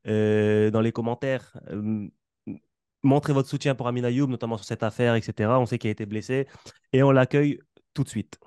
[0.06, 1.58] euh, dans les commentaires.
[3.02, 5.50] montrez votre soutien pour Amin Ayoub, notamment sur cette affaire, etc.
[5.50, 6.46] On sait qu'il a été blessé
[6.94, 7.60] et on l'accueille
[7.92, 8.38] tout de suite.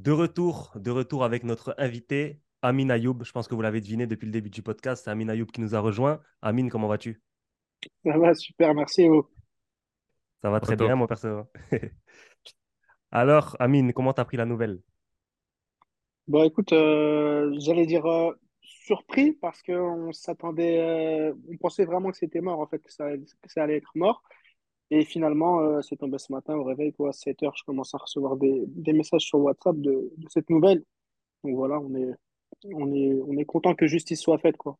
[0.00, 3.22] De retour, de retour avec notre invité, Amin Ayoub.
[3.22, 5.04] Je pense que vous l'avez deviné depuis le début du podcast.
[5.04, 6.20] C'est Amin Ayoub qui nous a rejoint.
[6.40, 7.20] Amin, comment vas-tu?
[8.06, 9.06] Ça va, super, merci.
[10.42, 11.42] Ça va très bien, mon perso.
[13.10, 14.80] Alors, Amine, comment t'as pris la nouvelle?
[16.28, 18.32] Bon, écoute, euh, j'allais dire euh,
[18.62, 23.04] surpris parce qu'on s'attendait, euh, on pensait vraiment que c'était mort, en fait, que ça,
[23.04, 24.22] allait- que ça allait être mort.
[24.90, 27.94] Et finalement, euh, c'est tombé ce matin au réveil, quoi, à 7 heures, je commence
[27.94, 30.82] à recevoir des, messages sur WhatsApp de, cette nouvelle.
[31.44, 32.12] Donc voilà, on est,
[32.74, 34.78] on est, on est content que justice soit faite, quoi.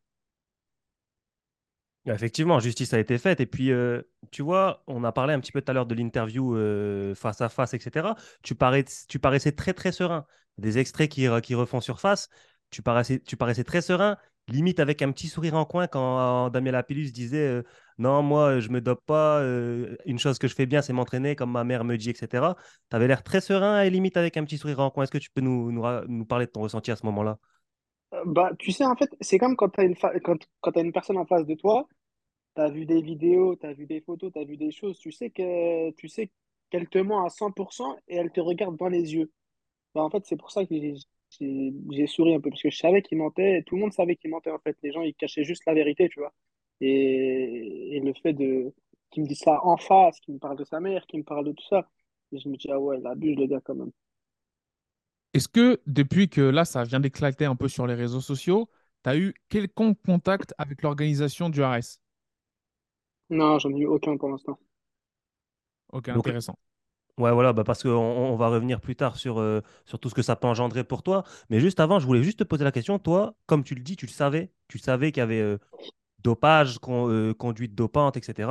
[2.06, 3.40] Effectivement, justice a été faite.
[3.40, 5.94] Et puis, euh, tu vois, on a parlé un petit peu tout à l'heure de
[5.94, 8.14] l'interview euh, face à face, etc.
[8.42, 10.26] Tu, parais, tu paraissais très, très serein.
[10.58, 12.28] Des extraits qui, qui refont surface.
[12.70, 14.16] Tu paraissais, tu paraissais très serein,
[14.48, 17.62] limite avec un petit sourire en coin quand euh, Damien Lapillus disait
[18.00, 19.40] Non, moi, je me dope pas.
[19.42, 22.56] euh, une chose que je fais bien, c'est m'entraîner, comme ma mère me dit, etc.
[22.88, 25.04] Tu avais l'air très serein et limite avec un petit sourire en coin.
[25.04, 27.36] Est-ce que tu peux nous, nous, parler de ton ressenti à ce moment-là?
[28.14, 31.18] Euh, bah, tu sais, en fait, c'est comme quand tu as quand, quand une personne
[31.18, 31.86] en face de toi,
[32.56, 34.98] tu as vu des vidéos, tu as vu des photos, tu as vu des choses,
[34.98, 36.30] tu sais que, tu sais
[36.70, 39.30] qu'elle te ment à 100% et elle te regarde dans les yeux.
[39.94, 40.74] Bah, en fait, c'est pour ça que
[41.30, 44.30] j'ai souri un peu, parce que je savais qu'il mentait, tout le monde savait qu'il
[44.30, 44.76] mentait, en fait.
[44.82, 46.32] Les gens, ils cachaient juste la vérité, tu vois.
[46.80, 48.72] Et, et le fait de
[49.10, 51.44] qu'il me dise ça en face, qu'il me parle de sa mère, qu'il me parle
[51.46, 51.88] de tout ça,
[52.32, 53.90] et je me dis, ah ouais, il abuse, le gars, quand même.
[55.34, 58.68] Est-ce que depuis que là, ça vient d'éclater un peu sur les réseaux sociaux,
[59.04, 62.00] tu as eu quelconque contact avec l'organisation du RS?
[63.30, 64.58] Non, j'en ai eu aucun pour l'instant.
[65.92, 66.54] Ok, Donc, intéressant.
[67.18, 70.14] Ouais, voilà, bah parce qu'on on va revenir plus tard sur, euh, sur tout ce
[70.14, 71.24] que ça peut engendrer pour toi.
[71.50, 72.98] Mais juste avant, je voulais juste te poser la question.
[72.98, 74.52] Toi, comme tu le dis, tu le savais.
[74.68, 75.58] Tu savais qu'il y avait euh,
[76.22, 78.50] dopage, euh, conduite dopante, etc.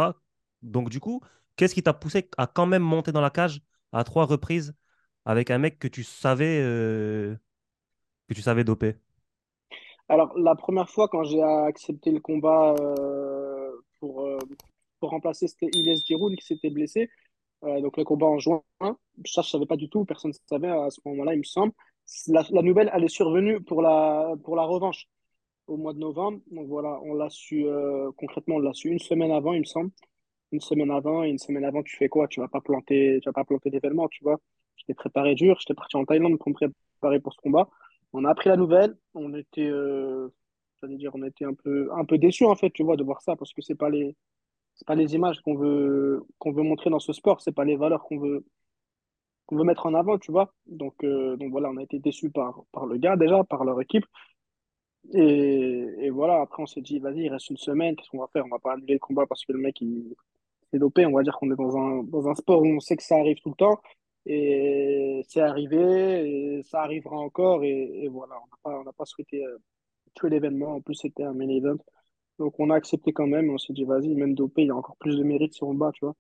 [0.61, 1.21] Donc, du coup,
[1.55, 4.73] qu'est-ce qui t'a poussé à quand même monter dans la cage à trois reprises
[5.25, 7.35] avec un mec que tu savais, euh,
[8.27, 8.95] que tu savais doper?
[10.07, 14.27] Alors, la première fois, quand j'ai accepté le combat euh, pour,
[14.99, 17.09] pour remplacer, c'était Ilyes Giroud qui s'était blessé.
[17.61, 18.63] Donc, le combat en juin,
[19.25, 21.73] ça, je savais pas du tout, personne ne savait à ce moment-là, il me semble.
[22.27, 25.07] La, la nouvelle, elle est survenue pour la, pour la revanche
[25.69, 26.39] au mois de novembre.
[26.51, 29.65] Donc, voilà, on l'a su, euh, concrètement, on l'a su une semaine avant, il me
[29.65, 29.91] semble.
[30.51, 32.27] Une semaine avant, et une semaine avant, tu fais quoi?
[32.27, 34.39] Tu vas pas planter, tu vas pas planter l'événement, tu vois.
[34.77, 37.69] J'étais préparé dur, j'étais parti en Thaïlande pour me préparer pour ce combat.
[38.13, 40.29] On a appris la nouvelle, on était, euh,
[40.83, 43.35] dire, on était un peu, un peu déçus, en fait, tu vois, de voir ça,
[43.35, 44.15] parce que c'est pas les,
[44.75, 47.75] c'est pas les images qu'on veut, qu'on veut montrer dans ce sport, c'est pas les
[47.75, 48.45] valeurs qu'on veut,
[49.45, 50.53] qu'on veut mettre en avant, tu vois.
[50.67, 53.79] Donc, euh, donc voilà, on a été déçus par, par le gars déjà, par leur
[53.81, 54.05] équipe.
[55.13, 58.27] Et, et voilà, après on s'est dit, vas-y, il reste une semaine, qu'est-ce qu'on va
[58.27, 58.45] faire?
[58.45, 60.15] On va pas annuler le combat parce que le mec, il
[60.71, 61.05] s'est dopé.
[61.05, 63.17] On va dire qu'on est dans un, dans un sport où on sait que ça
[63.17, 63.81] arrive tout le temps.
[64.25, 67.63] Et c'est arrivé, et ça arrivera encore.
[67.63, 69.57] Et, et voilà, on n'a pas, on n'a pas souhaité euh,
[70.15, 70.75] tuer l'événement.
[70.75, 71.77] En plus, c'était un main event.
[72.37, 73.49] Donc on a accepté quand même.
[73.49, 75.73] On s'est dit, vas-y, même dopé, il y a encore plus de mérite si on
[75.73, 76.15] bat, tu vois.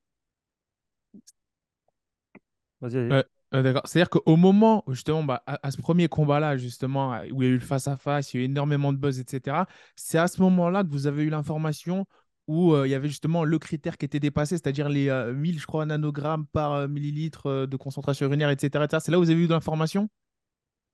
[2.81, 3.11] Vas-y, vas-y.
[3.11, 3.81] Ouais, ouais, d'accord.
[3.85, 7.47] C'est-à-dire qu'au moment, où, justement, bah, à, à ce premier combat-là, justement, euh, où il
[7.47, 10.27] y a eu le face-à-face, il y a eu énormément de buzz, etc., c'est à
[10.27, 12.05] ce moment-là que vous avez eu l'information
[12.47, 15.59] où euh, il y avait justement le critère qui était dépassé, c'est-à-dire les euh, 1000,
[15.59, 19.01] je crois, nanogrammes par euh, millilitre euh, de concentration urinaire, etc., etc.
[19.05, 20.09] C'est là où vous avez eu de l'information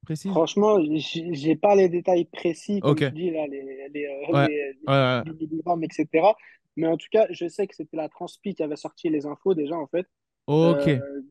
[0.06, 0.40] précise?
[0.40, 3.04] Franchement, j'ai j'ai pas les détails précis, comme Ok.
[3.04, 3.62] tu dis, là, les,
[3.94, 4.48] les, euh, Ouais.
[4.48, 5.24] les, Ouais, ouais.
[5.24, 6.36] les milligrammes, etc.
[6.76, 9.54] Mais en tout cas, je sais que c'était la Transpi qui avait sorti les infos
[9.54, 10.08] déjà, en fait.
[10.48, 10.88] Ok.
[10.88, 11.22] Euh,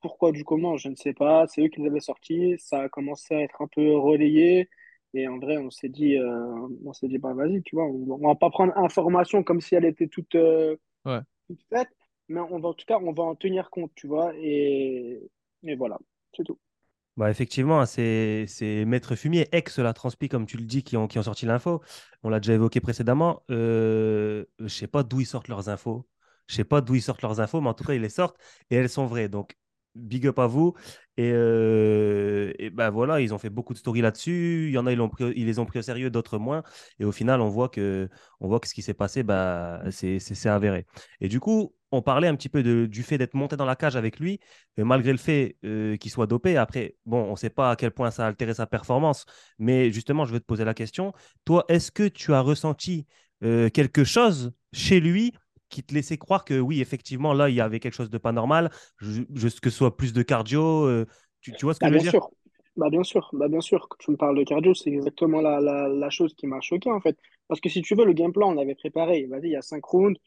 [0.00, 1.46] pourquoi du comment, je ne sais pas.
[1.48, 2.56] C'est eux qui les avaient sortis.
[2.58, 4.68] Ça a commencé à être un peu relayé.
[5.14, 8.06] Et en vrai, on s'est dit, euh, on s'est dit, bah vas-y, tu vois, on,
[8.22, 11.20] on va pas prendre information comme si elle était toute, euh, Ouais.
[11.48, 11.90] toute faite,
[12.28, 14.32] mais on va, en tout cas, on va en tenir compte, tu vois.
[14.38, 15.20] Et,
[15.64, 15.98] et voilà,
[16.36, 16.58] c'est tout.
[17.16, 21.06] Bah effectivement, c'est c'est Maître Fumier, ex la Transpi, comme tu le dis, qui ont,
[21.06, 21.82] qui ont sorti l'info.
[22.22, 23.42] On l'a déjà évoqué précédemment.
[23.50, 26.08] Euh, je sais pas d'où ils sortent leurs infos.
[26.46, 28.38] Je sais pas d'où ils sortent leurs infos, mais en tout cas, ils les sortent
[28.70, 29.28] et elles sont vraies.
[29.28, 29.56] Donc,
[29.94, 30.74] big up à vous.
[31.16, 34.68] Et, euh, et ben voilà, ils ont fait beaucoup de stories là-dessus.
[34.68, 35.00] Il y en a, ils,
[35.36, 36.62] ils les ont pris au sérieux, d'autres moins.
[36.98, 38.08] Et au final, on voit que,
[38.40, 40.86] on voit que ce qui s'est passé, bah, c'est avéré.
[41.20, 43.96] Et du coup, on parlait un petit peu du fait d'être monté dans la cage
[43.96, 44.40] avec lui,
[44.78, 46.56] euh, malgré le fait euh, qu'il soit dopé.
[46.56, 49.26] Après, bon, on ne sait pas à quel point ça a altéré sa performance.
[49.58, 51.12] Mais justement, je vais te poser la question.
[51.44, 53.06] Toi, est-ce que tu as ressenti
[53.42, 55.32] quelque chose chez lui
[55.70, 58.32] qui te laissait croire que oui, effectivement, là, il y avait quelque chose de pas
[58.32, 60.86] normal, je- je- que ce soit plus de cardio.
[60.86, 61.06] euh,
[61.42, 62.14] tu, tu vois ce que Bah, je veux bien dire?
[62.14, 62.30] sûr.
[62.76, 63.28] Bah, bien sûr.
[63.32, 63.88] Bah, bien sûr.
[63.88, 66.90] Quand tu me parles de cardio, c'est exactement la, la, la chose qui m'a choqué,
[66.90, 67.16] en fait.
[67.48, 69.26] Parce que si tu veux, le game plan, on avait préparé.
[69.26, 70.18] Vas-y, il y a cinq rounds.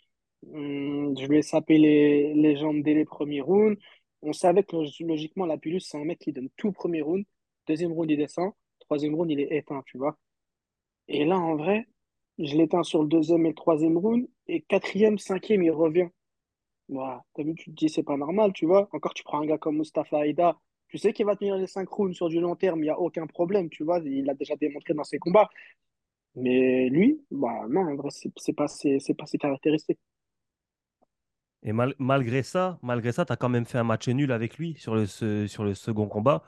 [0.53, 3.77] Hum, je vais saper les, les jambes dès les premiers rounds.
[4.21, 7.25] On savait que log- logiquement, la Pilus, c'est un mec qui donne tout premier round.
[7.67, 8.53] Deuxième round, il descend.
[8.82, 10.17] Troisième round, il est éteint, tu vois.
[11.08, 11.88] Et là, en vrai,
[12.39, 14.28] je l'éteins sur le deuxième et le troisième round.
[14.48, 16.08] Et quatrième, cinquième, il revient.
[16.89, 17.24] Voilà.
[17.36, 18.89] T'as vu, tu te dis, c'est pas normal, tu vois.
[18.93, 20.58] Encore, tu prends un gars comme Mustafa Aida.
[20.89, 23.00] Tu sais qu'il va tenir les cinq rounds sur du long terme, il n'y a
[23.00, 24.00] aucun problème, tu vois.
[24.06, 25.50] Il l'a déjà démontré dans ses combats.
[26.36, 30.00] Mais lui, bah non, en vrai, c'est pas, ses- pas ses caractéristiques.
[31.63, 34.58] Et mal- malgré ça, malgré ça, tu as quand même fait un match nul avec
[34.58, 36.43] lui sur le, sur le second combat.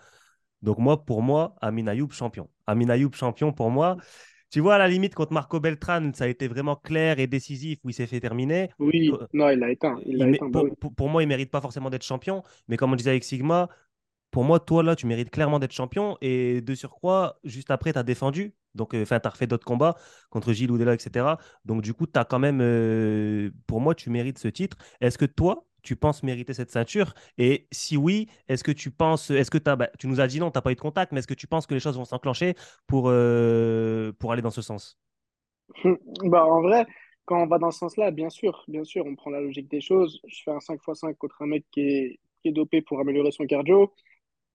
[0.61, 2.49] Donc moi, pour moi, Amin Ayoub champion.
[2.67, 3.97] Amin Ayoub champion pour moi.
[4.51, 7.79] Tu vois, à la limite, contre Marco Beltran, ça a été vraiment clair et décisif
[7.83, 8.69] où il s'est fait terminer.
[8.79, 9.99] Oui, Euh, non, il l'a éteint.
[10.05, 10.71] Il il bah pour, oui.
[10.79, 12.43] pour- pour moi, il mérite pas forcément d'être champion.
[12.67, 13.69] Mais comme on disait avec Sigma,
[14.31, 16.17] pour moi, toi, là, tu mérites clairement d'être champion.
[16.21, 18.53] Et de surcroît, juste après, tu as défendu.
[18.75, 19.95] Donc, euh, enfin, tu as refait d'autres combats
[20.29, 21.39] contre Gilles Oudela, etc.
[21.65, 24.77] Donc, du coup, tu as quand même, euh, pour moi, tu mérites ce titre.
[25.01, 27.13] Est-ce que toi, tu penses mériter cette ceinture?
[27.37, 30.39] Et si oui, est-ce que tu penses, est-ce que t'as, bah, tu nous as dit
[30.39, 31.97] non, tu n'as pas eu de contact, mais est-ce que tu penses que les choses
[31.97, 32.55] vont s'enclencher
[32.87, 34.97] pour, euh, pour aller dans ce sens?
[36.23, 36.85] Bah, en vrai,
[37.25, 39.81] quand on va dans ce sens-là, bien sûr, bien sûr, on prend la logique des
[39.81, 40.19] choses.
[40.27, 42.19] Je fais un 5x5 contre un mec qui est,
[42.51, 43.91] dopé pour améliorer son cardio.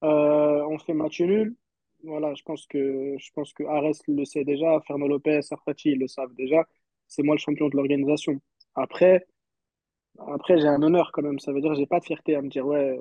[0.05, 1.57] Euh, on fait match nul.
[2.05, 5.99] Voilà, je pense que, je pense que Ares le sait déjà, Fernando Lopez, Sarfati, ils
[5.99, 6.67] le savent déjà.
[7.09, 8.41] C'est moi le champion de l'organisation.
[8.75, 9.27] Après,
[10.29, 11.39] après j'ai un honneur quand même.
[11.39, 12.99] Ça veut dire que j'ai pas de fierté à me dire, ouais,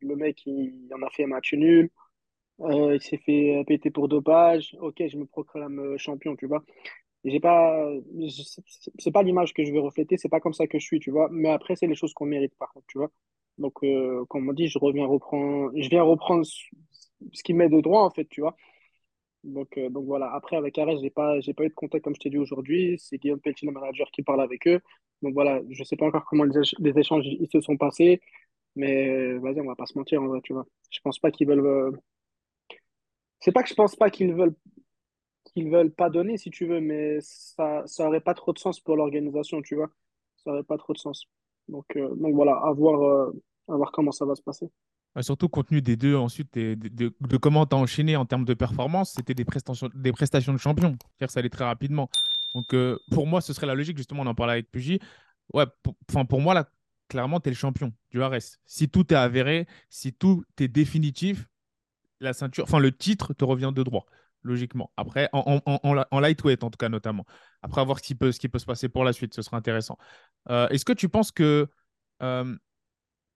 [0.00, 1.90] le mec, il, en a fait un match nul.
[2.60, 4.76] Euh, il s'est fait péter pour dopage.
[4.80, 6.64] Ok, je me proclame euh, champion, tu vois.
[7.24, 7.90] J'ai pas,
[8.98, 11.10] c'est pas l'image que je veux refléter, c'est pas comme ça que je suis, tu
[11.10, 11.28] vois.
[11.32, 13.10] Mais après, c'est les choses qu'on mérite, par contre, tu vois.
[13.58, 17.80] Donc, euh, comme on dit, je reviens reprendre, je viens reprendre ce qui m'est de
[17.80, 18.56] droit, en fait, tu vois.
[19.44, 20.32] Donc, donc voilà.
[20.32, 22.96] Après, avec Arès, j'ai pas, pas eu de contact, comme je t'ai dit aujourd'hui.
[22.98, 24.80] C'est Guillaume Pelletier, le manager, qui parle avec eux.
[25.22, 28.20] Donc voilà, je sais pas encore comment les, éch- les échanges ils se sont passés,
[28.76, 30.66] mais euh, vas-y, on va pas se mentir, en vrai, tu vois.
[30.90, 31.66] Je pense pas qu'ils veulent.
[31.66, 31.92] euh,
[33.40, 34.54] C'est pas que je pense pas qu'ils veulent
[35.44, 38.80] qu'ils veulent pas donner, si tu veux, mais ça, ça aurait pas trop de sens
[38.80, 39.90] pour l'organisation, tu vois.
[40.36, 41.26] Ça aurait pas trop de sens.
[41.68, 43.30] Donc, euh, donc voilà, à voir,
[43.68, 44.68] à voir comment ça va se passer.
[45.20, 49.14] Surtout compte tenu des deux, ensuite, de, comment tu as enchaîné en termes de performance,
[49.14, 50.96] c'était des prestations, des prestations de champion.
[51.18, 52.08] C'est-à-dire ça allait très rapidement.
[52.58, 55.00] Donc, euh, pour moi, ce serait la logique, justement, on en parlait avec Pugy.
[55.54, 56.68] Ouais, pour, pour moi, là,
[57.08, 58.58] clairement, tu es le champion du RS.
[58.66, 61.46] Si tout est avéré, si tout est définitif,
[62.20, 64.06] la ceinture, enfin, le titre te revient de droit,
[64.42, 64.92] logiquement.
[64.96, 67.24] Après, en, en, en, en lightweight, en tout cas, notamment.
[67.62, 69.42] Après, à voir ce qui peut, ce qui peut se passer pour la suite, ce
[69.42, 69.98] sera intéressant.
[70.50, 71.68] Euh, Est-ce que tu penses que.
[72.22, 72.56] euh,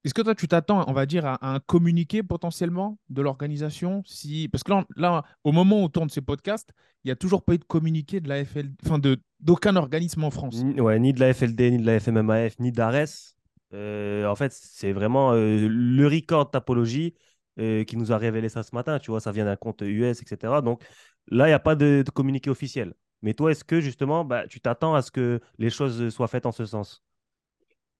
[0.04, 4.48] est-ce que toi, tu t'attends, on va dire, à, un communiqué potentiellement de l'organisation si...
[4.48, 6.70] Parce que là, au moment où on tourne ces podcasts,
[7.04, 8.70] il n'y a toujours pas eu de communiqué de la FL...
[8.84, 10.62] enfin, de, d'aucun organisme en France.
[10.62, 13.34] Ni, ouais, ni de la FLD, ni de la FMMAF, ni d'Ares.
[13.74, 17.14] Euh, en fait, c'est vraiment euh, le record Tapologie
[17.58, 18.98] euh, qui nous a révélé ça ce matin.
[18.98, 20.62] Tu vois, ça vient d'un compte US, etc.
[20.62, 20.82] Donc
[21.28, 22.94] là, il n'y a pas de, de communiqué officiel.
[23.22, 26.44] Mais toi, est-ce que justement, bah, tu t'attends à ce que les choses soient faites
[26.46, 27.04] en ce sens?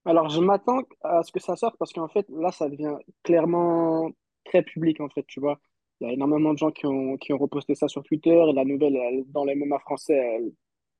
[0.05, 4.11] Alors, je m'attends à ce que ça sorte parce qu'en fait, là, ça devient clairement
[4.45, 5.61] très public, en fait, tu vois.
[6.01, 8.43] Il y a énormément de gens qui ont, qui ont reposté ça sur Twitter.
[8.55, 10.41] La nouvelle, elle, dans les MMA français,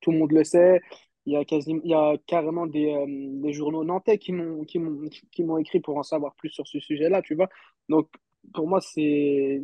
[0.01, 0.81] tout le monde le sait.
[1.25, 3.05] Il y a quasi, il y a carrément des, euh,
[3.41, 6.67] des journaux nantais qui m'ont, qui m'ont, qui m'ont écrit pour en savoir plus sur
[6.67, 7.49] ce sujet-là, tu vois.
[7.89, 8.09] Donc,
[8.53, 9.61] pour moi, c'est-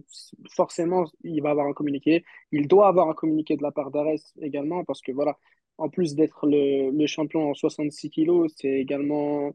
[0.55, 2.23] forcément, il va avoir un communiqué.
[2.51, 5.37] Il doit avoir un communiqué de la part d'Ares également parce que voilà,
[5.79, 9.53] en plus d'être le, champion en 66 kilos, c'est également,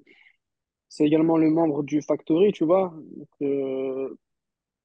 [0.98, 2.94] le membre du Factory, tu vois.
[3.16, 4.16] Donc, euh,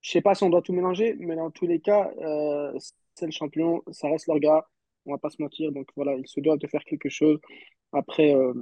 [0.02, 2.78] je sais pas si on doit tout mélanger, mais dans tous les cas, euh,
[3.16, 4.66] c'est le champion, ça reste leur gars,
[5.06, 5.72] on va pas se mentir.
[5.72, 7.40] Donc voilà, ils se doivent de faire quelque chose.
[7.94, 8.54] Après, euh,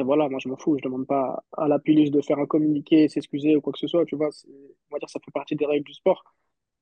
[0.00, 3.08] voilà, moi je m'en fous, je demande pas à la police de faire un communiqué,
[3.08, 4.30] s'excuser ou quoi que ce soit, tu vois.
[4.90, 6.24] On va dire ça fait partie des règles du sport.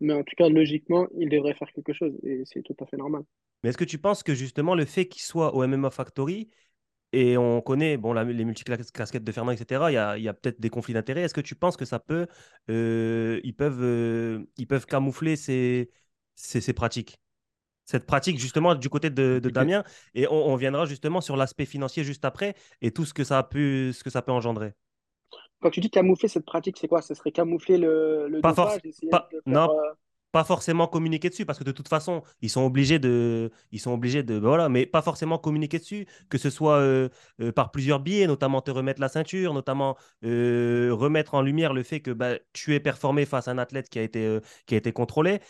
[0.03, 2.97] Mais en tout cas, logiquement, ils devraient faire quelque chose et c'est tout à fait
[2.97, 3.23] normal.
[3.63, 6.51] Mais est-ce que tu penses que justement le fait qu'il soit au MMA Factory,
[7.13, 9.91] et on connaît bon, la, les multicasquettes de Fernand, etc.
[9.91, 11.23] Il y a, il y a peut-être des conflits d'intérêts.
[11.23, 12.27] Est-ce que tu penses que ça peut,
[12.71, 15.91] euh, ils, peuvent, euh, ils peuvent camoufler ces,
[16.35, 17.19] ces, ces pratiques?
[17.85, 19.85] Cette pratique justement du côté de, de Damien
[20.15, 23.39] et on, on, viendra justement sur l'aspect financier juste après et tout ce que ça
[23.39, 24.73] a pu ce que ça peut engendrer.
[25.63, 27.03] Quand tu dis camoufler cette pratique, c'est quoi?
[27.03, 29.93] Ce serait camoufler le, le pas dopage, pas, faire, non, euh
[30.33, 33.93] pas forcément communiquer dessus parce que de toute façon ils sont obligés de ils sont
[33.93, 37.11] obligés de voilà mais pas forcément communiquer dessus que ce soit euh,
[37.41, 42.01] euh, par plusieurs biais notamment te remettre la ceinture notamment remettre en lumière le fait
[42.01, 44.93] que bah, tu es performé face à un athlète qui a été qui a été
[44.93, 45.41] contrôlé.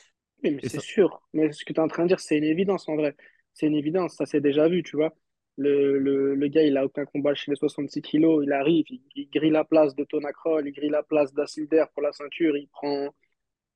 [0.43, 0.81] Oui, mais c'est ça...
[0.81, 1.23] sûr.
[1.33, 3.15] Mais ce que tu es en train de dire c'est une évidence en vrai.
[3.55, 5.15] C'est une évidence ça s'est déjà vu tu vois
[5.57, 8.42] le, le, le, gars, il a aucun combat chez les 66 kilos.
[8.44, 12.03] Il arrive, il, il grille la place de Tonacrol, il grille la place d'Assilder pour
[12.03, 12.57] la ceinture.
[12.57, 13.09] Il prend,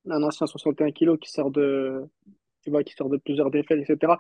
[0.09, 2.05] un ancien 61 kg qui sort de,
[2.63, 4.15] tu vois, qui sort de plusieurs défaites, etc.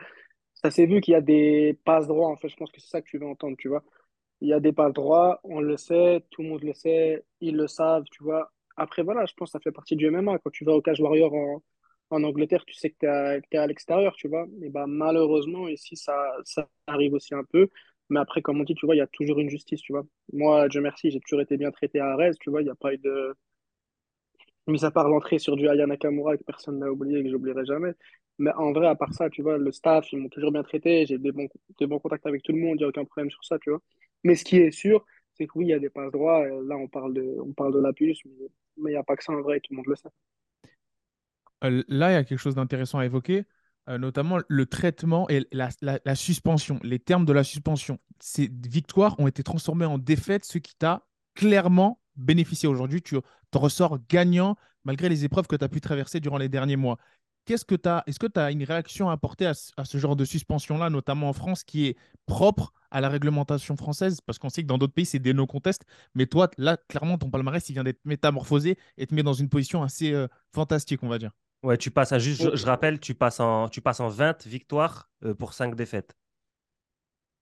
[0.54, 2.48] Ça s'est vu qu'il y a des passes droits, en fait.
[2.48, 3.84] Je pense que c'est ça que tu veux entendre, tu vois.
[4.40, 7.57] Il y a des passes droits, on le sait, tout le monde le sait, ils
[7.57, 8.52] le savent, tu vois.
[8.76, 10.38] Après, voilà, je pense que ça fait partie du MMA.
[10.38, 11.62] Quand tu vas au Cage Warrior en,
[12.11, 12.96] en Angleterre, tu sais que
[13.40, 14.46] tu es, à l'extérieur, tu vois.
[14.62, 17.68] Et bah, malheureusement, ici, ça, ça arrive aussi un peu.
[18.11, 20.07] Mais après, comme on dit, tu vois, il y a toujours une justice, tu vois.
[20.32, 22.74] Moi, Dieu merci, j'ai toujours été bien traité à Arès, tu vois, il n'y a
[22.76, 23.34] pas eu de
[24.66, 27.64] mis à part l'entrée sur du Aya Nakamura que personne n'a oublié et que j'oublierai
[27.64, 27.92] jamais.
[28.38, 31.07] Mais en vrai, à part ça, tu vois, le staff, ils m'ont toujours bien traité,
[31.07, 31.48] j'ai des bons,
[31.78, 33.70] des bons contacts avec tout le monde, il n'y a aucun problème sur ça, tu
[33.70, 33.80] vois.
[34.24, 35.04] Mais ce qui est sûr,
[35.34, 37.72] c'est que oui, il y a des passes droits, là, on parle de, on parle
[37.74, 38.18] de la puce,
[38.76, 40.09] mais il n'y a pas que ça en vrai, tout le monde le sait.
[41.64, 43.44] Euh, là, il y a quelque chose d'intéressant à évoquer,
[43.88, 47.98] euh, notamment le traitement et la, suspension, les termes de la suspension.
[48.20, 53.16] Ces victoires ont été transformées en défaites, ce qui t'a clairement bénéficier aujourd'hui, tu
[53.50, 56.96] t'en ressors gagnant malgré les épreuves que tu as pu traverser durant les derniers mois.
[57.44, 60.24] Qu'est-ce que tu Est-ce que tu as une réaction à apporter à, ce genre de
[60.24, 61.96] suspension-là, notamment en France, qui est
[62.26, 64.20] propre à la réglementation française?
[64.20, 65.82] Parce qu'on sait que dans d'autres pays, c'est des no-contest.
[66.14, 69.48] Mais toi, là, clairement, ton palmarès, il vient d'être métamorphosé et te met dans une
[69.48, 71.30] position assez euh, fantastique, on va dire.
[71.67, 74.47] Ouais, tu passes à juste, je, je, rappelle, tu passes en, tu passes en 20
[74.47, 76.17] victoires euh, pour 5 défaites.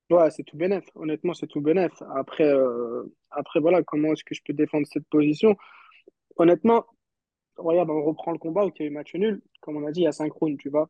[0.09, 0.83] Ouais, c'est tout bénef.
[0.95, 1.93] Honnêtement, c'est tout bénef.
[2.15, 5.59] Après, euh, après, voilà, comment est-ce que je peux défendre cette position?
[6.37, 6.87] Honnêtement,
[7.59, 9.43] regarde, on reprend le combat où il y a eu match nul.
[9.61, 10.89] Comme on a dit, il y a synchrone, tu vois.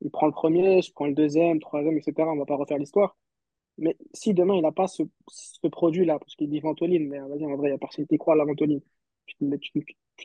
[0.00, 2.28] Il prend le premier, je prends le deuxième, troisième, etc.
[2.28, 3.16] On va pas refaire l'histoire.
[3.78, 7.44] Mais si demain, il n'a pas ce, ce produit-là, parce qu'il dit ventoline, mais vas-y,
[7.46, 8.80] en vrai, il n'y a personne qui croit à la ventoline.
[9.26, 9.62] Tu ne te,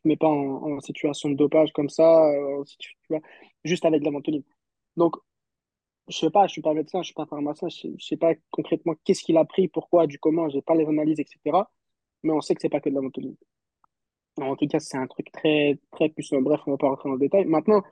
[0.05, 2.63] mets pas en, situation de dopage comme ça, euh,
[3.63, 4.43] juste avec la ventoline.
[4.97, 5.15] Donc,
[6.09, 8.33] je sais pas, je suis pas médecin, je suis pas pharmacien, je je sais pas
[8.51, 11.39] concrètement qu'est-ce qu'il a pris, pourquoi, du comment, j'ai pas les analyses, etc.
[12.23, 13.35] Mais on sait que c'est pas que de la ventoline.
[14.41, 16.41] En tout cas, c'est un truc très, très puissant.
[16.41, 17.45] Bref, on va pas rentrer dans le détail.
[17.45, 17.83] Maintenant,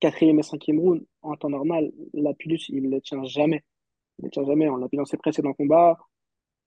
[0.00, 3.64] quatrième et cinquième round, en temps normal, la pilus, il ne le tient jamais.
[4.18, 4.68] Il ne le tient jamais.
[4.68, 5.98] On l'a vu dans ses précédents combats.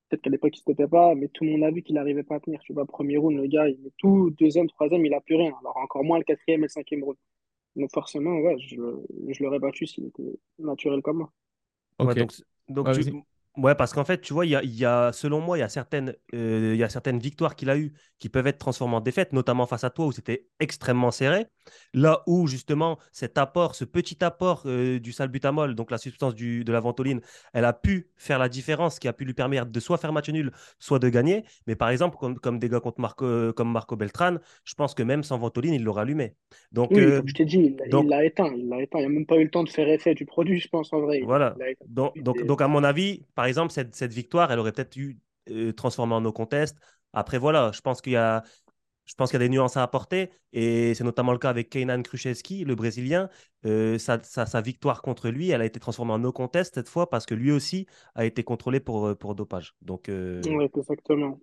[0.10, 2.24] Peut-être qu'à l'époque, il ne se pas, mais tout le monde a vu qu'il n'arrivait
[2.24, 2.60] pas à tenir.
[2.62, 4.30] Tu vois, premier round, le gars, il met tout.
[4.39, 5.53] Deuxième, troisième, il a plus rien.
[5.62, 7.18] Alors, encore moins le quatrième et le cinquième round.
[7.76, 8.76] Donc forcément, ouais, je,
[9.28, 11.32] je l'aurais battu s'il était naturel comme moi.
[11.99, 12.08] Okay.
[12.08, 12.32] Ouais, donc,
[12.70, 13.12] donc ouais, tu,
[13.58, 15.64] Ouais, parce qu'en fait, tu vois, il y a, y a, selon moi, il y
[15.64, 19.01] a certaines, euh, y a certaines victoires qu'il a eues qui peuvent être transformées en
[19.01, 21.47] défaites, notamment face à toi où c'était extrêmement serré.
[21.93, 26.64] Là où, justement, cet apport, ce petit apport euh, du salbutamol, donc la substance du,
[26.64, 27.20] de la ventoline,
[27.53, 30.30] elle a pu faire la différence, qui a pu lui permettre de soit faire match
[30.30, 31.43] nul, soit de gagner.
[31.66, 34.36] Mais par exemple, comme, comme des gars contre Marco, comme Marco Beltran,
[34.66, 36.36] je pense que même sans ventoline, il l'aurait allumé.
[36.72, 38.53] Donc, oui, euh, comme je t'ai dit, il l'a éteint.
[38.55, 38.99] Il l'a éteint.
[38.99, 40.93] Il n'y a même pas eu le temps de faire effet du produit, je pense,
[40.93, 41.22] en vrai.
[41.24, 41.55] Voilà.
[41.88, 45.19] Donc, donc, donc, à mon avis, par exemple, cette, victoire, elle aurait peut-être eu
[45.49, 46.77] euh, transformé en no contest.
[47.13, 48.43] Après, voilà, je pense qu'il y a.
[49.05, 51.69] Je pense qu'il y a des nuances à apporter et c'est notamment le cas avec
[51.69, 53.29] Keynan Kruszewski, le Brésilien.
[53.65, 57.09] Euh, sa, sa, victoire contre lui, elle a été transformée en no contest cette fois
[57.09, 59.75] parce que lui aussi a été contrôlé pour, pour dopage.
[59.81, 60.41] Donc, euh...
[60.45, 61.39] Oui, exactement.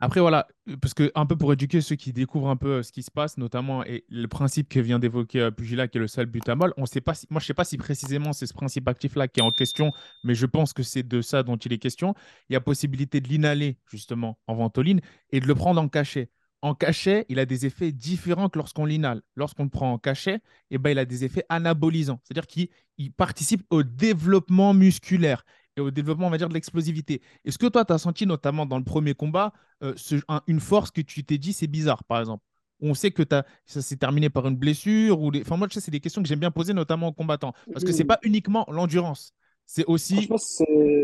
[0.00, 0.46] Après, voilà,
[0.80, 3.36] parce que un peu pour éduquer ceux qui découvrent un peu ce qui se passe,
[3.36, 7.00] notamment et le principe que vient d'évoquer euh, Pugila, qui est le salbutamol, on sait
[7.00, 9.42] pas si, moi je ne sais pas si précisément c'est ce principe actif-là qui est
[9.42, 9.90] en question,
[10.22, 12.14] mais je pense que c'est de ça dont il est question.
[12.48, 15.00] Il y a possibilité de l'inhaler justement en ventoline
[15.32, 16.30] et de le prendre en cachet.
[16.62, 19.22] En cachet, il a des effets différents que lorsqu'on l'inhale.
[19.34, 20.40] Lorsqu'on le prend en cachet,
[20.70, 25.44] eh ben, il a des effets anabolisants, c'est-à-dire qu'il participe au développement musculaire
[25.78, 27.22] et au développement, on va dire, de l'explosivité.
[27.44, 29.52] Est-ce que toi, tu as senti, notamment dans le premier combat,
[29.82, 32.44] euh, ce, un, une force que tu t'es dit, c'est bizarre, par exemple?
[32.80, 35.40] On sait que as, ça s'est terminé par une blessure ou les...
[35.42, 37.52] Enfin, moi, je sais, c'est des questions que j'aime bien poser, notamment aux combattants.
[37.72, 39.32] Parce que ce n'est pas uniquement l'endurance.
[39.66, 40.28] C'est aussi.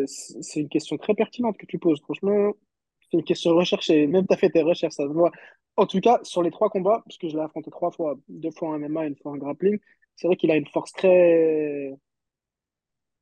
[0.07, 2.01] C'est une question très pertinente que tu poses.
[2.01, 2.53] Franchement,
[3.01, 4.07] c'est une question recherchée.
[4.07, 5.33] Même tu as fait tes recherches, ça voit.
[5.77, 8.53] En tout cas, sur les trois combats, parce que je l'ai affronté trois fois, deux
[8.53, 9.79] fois en MMA, une fois en grappling,
[10.17, 11.93] c'est vrai qu'il a une force très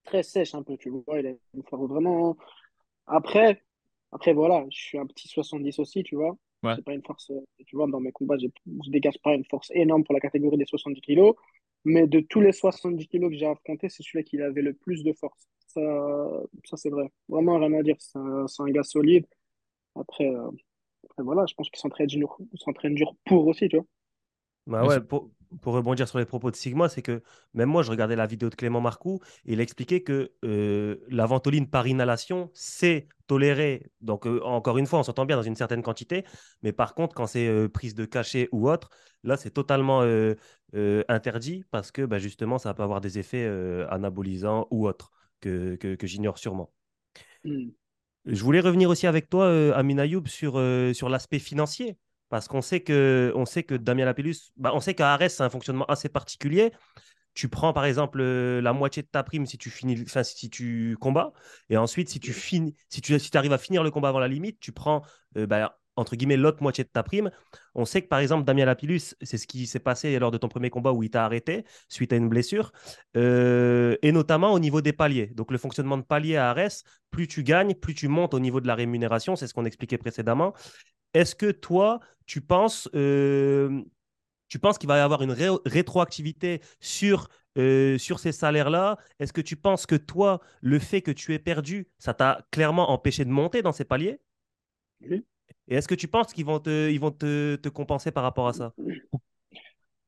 [0.05, 1.21] très sèche un peu, tu vois.
[1.21, 2.37] Il a une force vraiment.
[3.07, 3.63] Après,
[4.13, 6.37] après, voilà, je suis un petit 70 aussi, tu vois.
[6.63, 6.77] Ouais.
[6.77, 8.53] C'est pas une force, euh, tu vois, dans mes combats, j'ai-
[8.87, 11.35] je dégage pas une force énorme pour la catégorie des 70 kilos.
[11.85, 15.05] Mais de tous les 70 kilos que j'ai affrontés, c'est celui qui avait le plus
[15.05, 15.49] de force.
[15.69, 15.81] Ça,
[16.65, 17.11] ça c'est vrai.
[17.29, 17.97] Vraiment rien à dire.
[17.99, 19.27] C'est un, un gars solide.
[19.97, 20.51] Après, euh,
[21.05, 23.87] après, voilà, je pense qu'il s'entraîne dur, il s'entraîne dur pour aussi, tu vois.
[24.67, 27.23] Bah ouais, pour, pour rebondir sur les propos de Sigma, c'est que
[27.55, 31.27] même moi, je regardais la vidéo de Clément Marcoux et il expliquait que euh, la
[31.27, 33.91] ventoline par inhalation, c'est toléré.
[34.01, 36.25] Donc, euh, encore une fois, on s'entend bien dans une certaine quantité,
[36.63, 38.89] mais par contre, quand c'est euh, prise de cachet ou autre,
[39.25, 40.35] là, c'est totalement euh,
[41.09, 43.47] interdit parce que bah, justement, ça peut avoir des effets
[43.91, 45.11] anabolisants ou autres
[45.41, 46.73] que, que, que j'ignore sûrement.
[47.45, 47.71] Hmm.
[48.25, 50.53] Je voulais revenir aussi avec toi, euh, Amin Ayoub, sur,
[50.95, 51.97] sur l'aspect financier.
[52.33, 55.43] Parce qu'on sait que, on sait que Damien Lapillus, bah, on sait qu'à Arès, c'est
[55.43, 56.73] un fonctionnement assez particulier.
[57.35, 60.49] Tu prends par exemple euh, la moitié de ta prime si tu finis, enfin, si
[60.49, 61.35] tu combats,
[61.69, 64.29] et ensuite si tu finis, si tu si arrives à finir le combat avant la
[64.29, 65.03] limite, tu prends
[65.37, 67.31] euh, bah, entre guillemets l'autre moitié de ta prime.
[67.75, 70.49] On sait que par exemple Damien Lapillus, c'est ce qui s'est passé lors de ton
[70.49, 72.73] premier combat où il t'a arrêté suite à une blessure,
[73.15, 75.27] euh, et notamment au niveau des paliers.
[75.35, 78.63] Donc le fonctionnement de palier à Arès, plus tu gagnes, plus tu montes au niveau
[78.63, 80.55] de la rémunération, c'est ce qu'on expliquait précédemment.
[81.15, 83.83] Est-ce que toi, tu penses, euh,
[84.49, 88.99] tu penses qu'il va y avoir une ré rétroactivité sur, euh, sur ces salaires-là?
[89.19, 92.91] Est-ce que tu penses que toi, le fait que tu aies perdu, ça t'a clairement
[92.91, 94.21] empêché de monter dans ces paliers?
[95.01, 95.25] Oui.
[95.69, 98.49] Et est-ce que tu penses qu'ils vont, te, ils vont te, te compenser par rapport
[98.49, 98.73] à ça?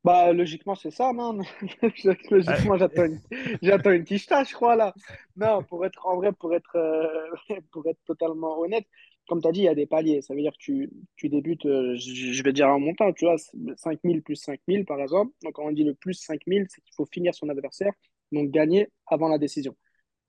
[0.04, 1.38] Bah, logiquement, c'est ça, non?
[2.30, 3.20] Logiquement, j'attends une,
[3.62, 4.94] j'attends une quicheta, je crois, là.
[5.36, 7.30] Non, pour être en vrai, pour être, euh,
[7.72, 8.86] pour être totalement honnête,
[9.28, 10.20] comme tu as dit, il y a des paliers.
[10.22, 13.36] Ça veut dire que tu, débutes, euh, je vais dire un montant, tu vois,
[13.76, 15.32] 5000 plus 5000, par exemple.
[15.42, 17.92] Donc, quand on dit le plus 5000, c'est qu'il faut finir son adversaire,
[18.32, 19.76] donc gagner avant la décision.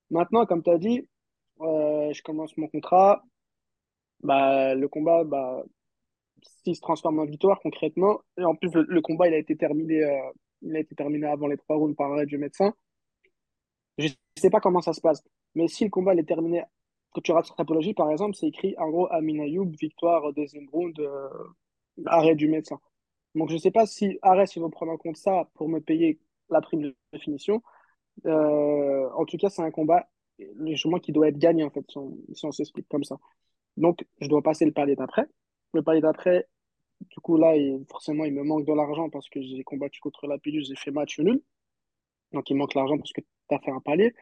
[0.10, 1.08] Maintenant, comme tu as dit,
[1.62, 3.24] euh, je commence mon contrat.
[4.24, 5.64] Bah, le combat, bah,
[6.64, 8.22] s'il se transforme en victoire concrètement.
[8.38, 10.32] Et en plus, le, combat, il a été terminé, euh,
[10.62, 12.74] il a été terminé avant les trois rounds par arrêt du médecin.
[13.98, 15.24] Je ne sais pas comment ça se passe,
[15.56, 16.64] mais si le combat est terminé,
[17.16, 21.00] quand tu rates Rapologie, par exemple, c'est écrit en gros Amin Ayoub, victoire, deuxième round,
[21.00, 21.30] euh,
[22.06, 22.78] arrêt du médecin.
[23.36, 25.80] Donc, je ne sais pas si Arès, ils vont prendre en compte ça pour me
[25.80, 27.64] payer la prime de finition.
[28.26, 30.10] Euh, en tout cas, c'est un combat,
[30.58, 33.18] légèrement, qui doit être gagné, en fait, si on, si on s'explique comme ça.
[33.78, 35.26] Donc, je dois passer le palier d'après.
[35.74, 36.48] Le palier d'après,
[37.00, 37.54] du coup, là,
[37.90, 40.92] forcément, il me manque de l'argent parce que j'ai combattu contre la pilule, j'ai fait
[40.92, 41.42] match nul.
[42.34, 44.14] Donc, il manque l'argent parce que tu as fait un palier.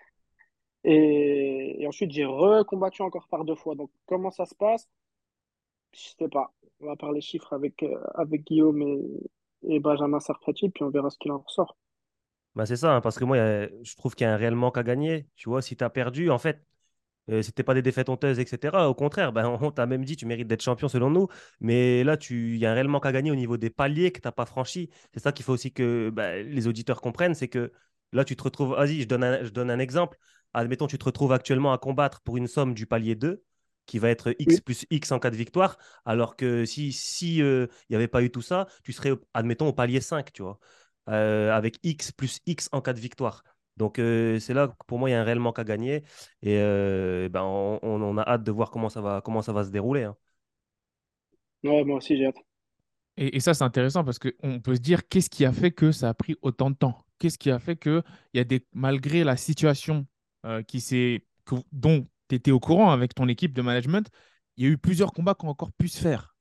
[0.83, 3.75] Et, ensuite, j'ai recombattu encore par deux fois.
[3.75, 4.89] Donc, comment ça se passe?
[5.93, 6.53] Je sais pas.
[6.81, 9.01] On va parler chiffres avec, euh, avec Guillaume et,
[9.75, 11.77] et Benjamin Sarfati, puis on verra ce qu'il en ressort.
[12.55, 14.77] bah, C'est ça, hein, parce que moi, je trouve qu'il y a un réel manque
[14.77, 15.27] à gagner.
[15.35, 16.61] Tu vois, si tu as perdu, en fait,
[17.29, 18.89] Euh, c'était pas des défaites honteuses, etc.
[18.89, 21.27] Au contraire, ben, on t'a même dit tu mérites d'être champion selon nous.
[21.61, 24.21] Mais là, il y a un réel manque à gagner au niveau des paliers que
[24.21, 24.89] tu n'as pas franchi.
[25.13, 27.35] C'est ça qu'il faut aussi que ben, les auditeurs comprennent.
[27.35, 27.71] C'est que
[28.13, 28.75] là, tu te retrouves.
[28.75, 30.17] Vas-y, je je donne un exemple.
[30.53, 33.43] Admettons, tu te retrouves actuellement à combattre pour une somme du palier 2
[33.85, 34.61] qui va être X Oui.
[34.61, 35.77] plus X en cas de victoire.
[36.05, 39.67] Alors que si si, euh, il n'y avait pas eu tout ça, tu serais, admettons,
[39.67, 40.59] au palier 5, tu vois,
[41.09, 43.43] euh, avec X plus X en cas de victoire.
[43.77, 46.03] Donc, euh, c'est là que pour moi, il y a un réel manque à gagner.
[46.41, 49.69] Et euh, ben, on, a hâte de voir comment ça va, comment ça va se
[49.71, 50.03] dérouler.
[50.03, 50.15] hein.
[51.63, 52.37] Ouais, moi aussi, j'ai hâte.
[53.17, 55.91] Et, et ça, c'est intéressant parce qu'on peut se dire qu'est-ce qui a fait que
[55.91, 57.05] ça a pris autant de temps?
[57.19, 58.01] Qu'est-ce qui a fait que,
[58.33, 60.07] il y a des, malgré la situation
[60.67, 61.25] qui s'est,
[61.71, 64.07] dont tu étais au courant avec ton équipe de management,
[64.57, 66.35] il y a eu plusieurs combats qui ont encore pu se faire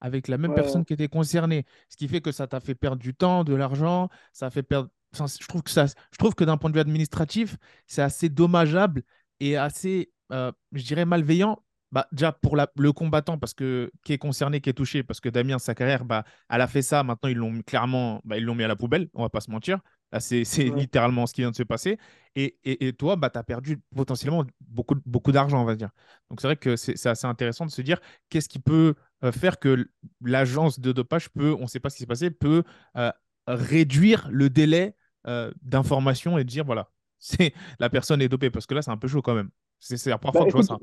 [0.00, 1.64] avec la même Ouais, personne qui était concernée.
[1.88, 4.62] Ce qui fait que ça t'a fait perdre du temps, de l'argent, ça a fait
[4.62, 4.90] perdre.
[5.14, 8.28] enfin, je trouve que ça, je trouve que d'un point de vue administratif, c'est assez
[8.28, 9.02] dommageable
[9.40, 11.62] et assez, euh, je dirais, malveillant.
[11.90, 15.20] Bah, déjà pour la- le combattant parce que qui est concerné, qui est touché, parce
[15.20, 17.02] que Damien, sa carrière, bah, elle a fait ça.
[17.02, 19.08] Maintenant, ils l'ont mis- clairement, bah, ils l'ont mis à la poubelle.
[19.14, 19.80] On va pas se mentir.
[20.20, 20.68] C'est ouais.
[20.70, 21.98] littéralement ce qui vient de se passer.
[22.34, 25.90] Et, et, et toi, bah, tu as perdu potentiellement beaucoup, beaucoup d'argent, on va dire.
[26.30, 28.00] Donc, c'est vrai que c'est assez intéressant de se dire
[28.30, 28.94] qu'est-ce qui peut
[29.24, 29.88] euh, faire que
[30.22, 32.62] l'agence de dopage peut, on ne sait pas ce qui s'est passé, peut
[32.96, 33.10] euh,
[33.46, 34.94] réduire le délai
[35.26, 38.50] euh, d'information et de dire voilà, c'est la personne est dopée.
[38.50, 39.50] Parce que là, c'est un peu chaud quand même.
[39.80, 40.80] C'est la première Bah, fois que je vois écoute, ça.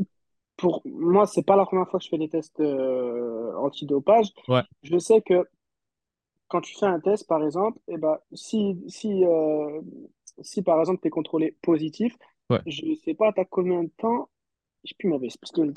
[0.57, 4.27] pour moi, c'est pas la première fois que je fais des tests euh, antidopage.
[4.47, 5.47] Ouais, Je sais que
[6.47, 9.81] quand tu fais un test, par exemple, eh ben, si, si, euh,
[10.41, 12.15] si par exemple tu es contrôlé positif,
[12.49, 12.59] ouais.
[12.65, 14.29] je ne sais pas à combien de temps
[14.85, 15.73] je sais plus le.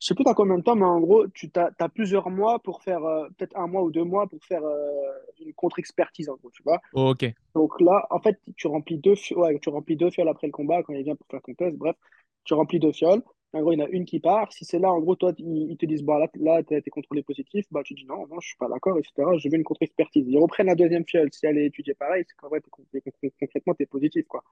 [0.00, 2.82] Je sais plus dans combien de temps, mais en gros, tu as, plusieurs mois pour
[2.82, 6.50] faire, euh, peut-être un mois ou deux mois pour faire euh, une contre-expertise, en gros,
[6.50, 6.80] tu vois.
[6.94, 7.26] ok.
[7.54, 10.82] Donc là, en fait, tu remplis deux, ouais, tu remplis deux fioles après le combat
[10.82, 11.76] quand il vient pour faire ton test.
[11.76, 11.96] Bref,
[12.44, 13.22] tu remplis deux fioles.
[13.52, 14.52] En gros, il y en a une qui part.
[14.52, 17.22] Si c'est là, en gros, toi, ils, te disent, bah, là, là tu as contrôlé
[17.22, 19.12] positif, bah, tu dis non, non, je suis pas d'accord, etc.
[19.38, 20.26] Je veux une contre-expertise.
[20.28, 21.28] Ils reprennent la deuxième fiole.
[21.32, 24.44] Si elle est étudiée pareil, c'est qu'en vrai, concrètement, tu es positif, quoi.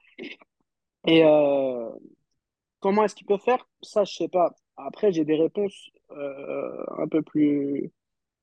[1.07, 1.91] Et euh,
[2.81, 3.69] comment est-ce qu'ils peuvent faire?
[3.83, 4.55] Ça, je sais pas.
[4.77, 7.93] Après, j'ai des réponses euh, un peu plus,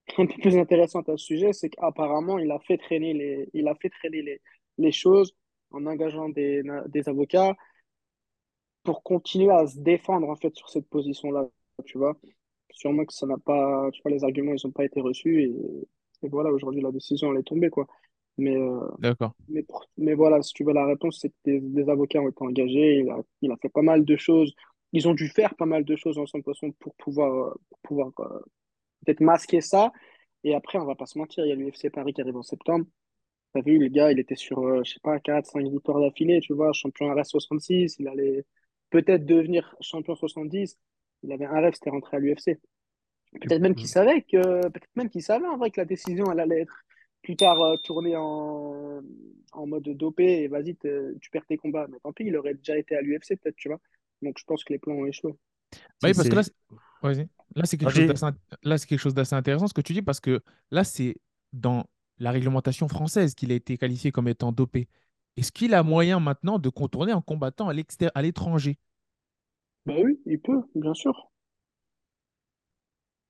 [0.17, 1.53] un peu plus intéressantes à ce sujet.
[1.53, 4.41] C'est qu'apparemment, il a fait traîner les, il a fait traîner les,
[4.77, 5.35] les choses
[5.71, 7.55] en engageant des, des avocats
[8.83, 11.47] pour continuer à se défendre en fait sur cette position-là,
[11.85, 12.15] tu vois.
[12.71, 15.53] Sûrement que ça n'a pas, tu vois, les arguments, ils n'ont pas été reçus et,
[16.23, 17.87] voilà, aujourd'hui, la décision, elle est tombée, quoi.
[18.37, 19.33] Mais, euh, D'accord.
[19.49, 19.65] mais,
[19.97, 23.09] mais voilà, si tu veux la réponse, c'est que des, avocats ont été engagés, il
[23.09, 24.53] a, il a fait pas mal de choses,
[24.93, 28.11] ils ont dû faire pas mal de choses en son façon pour pouvoir, pour pouvoir
[28.19, 28.39] euh,
[29.05, 29.91] peut-être masquer ça.
[30.43, 32.43] Et après, on va pas se mentir, il y a l'UFC Paris qui arrive en
[32.43, 32.85] septembre.
[33.53, 36.39] T'as vu, le gars, il était sur, euh, je sais pas, 4, 5 victoires d'affilée,
[36.39, 38.45] tu vois, champion RS66, il allait,
[38.91, 40.77] peut-être devenir champion 70.
[41.23, 42.59] Il avait un rêve, c'était rentrer à l'UFC.
[43.41, 46.39] Peut-être même qu'il savait que, peut-être même qu'il savait en vrai que la décision elle
[46.39, 46.83] allait être
[47.23, 49.01] plus tard euh, tournée en,
[49.53, 51.87] en mode dopé et vas-y, tu perds tes combats.
[51.89, 53.79] Mais tant pis, il aurait déjà été à l'UFC peut-être, tu vois.
[54.21, 55.33] Donc je pense que les plans ont échoué.
[56.03, 56.41] Oui, parce que là,
[57.55, 61.15] là c'est quelque, chose d'assez intéressant ce que tu dis parce que là, c'est
[61.53, 61.85] dans
[62.17, 64.87] la réglementation française qu'il a été qualifié comme étant dopé.
[65.37, 68.77] Est-ce qu'il a moyen maintenant de contourner en combattant à l'étranger?
[69.85, 71.31] Bah oui, il peut, bien sûr.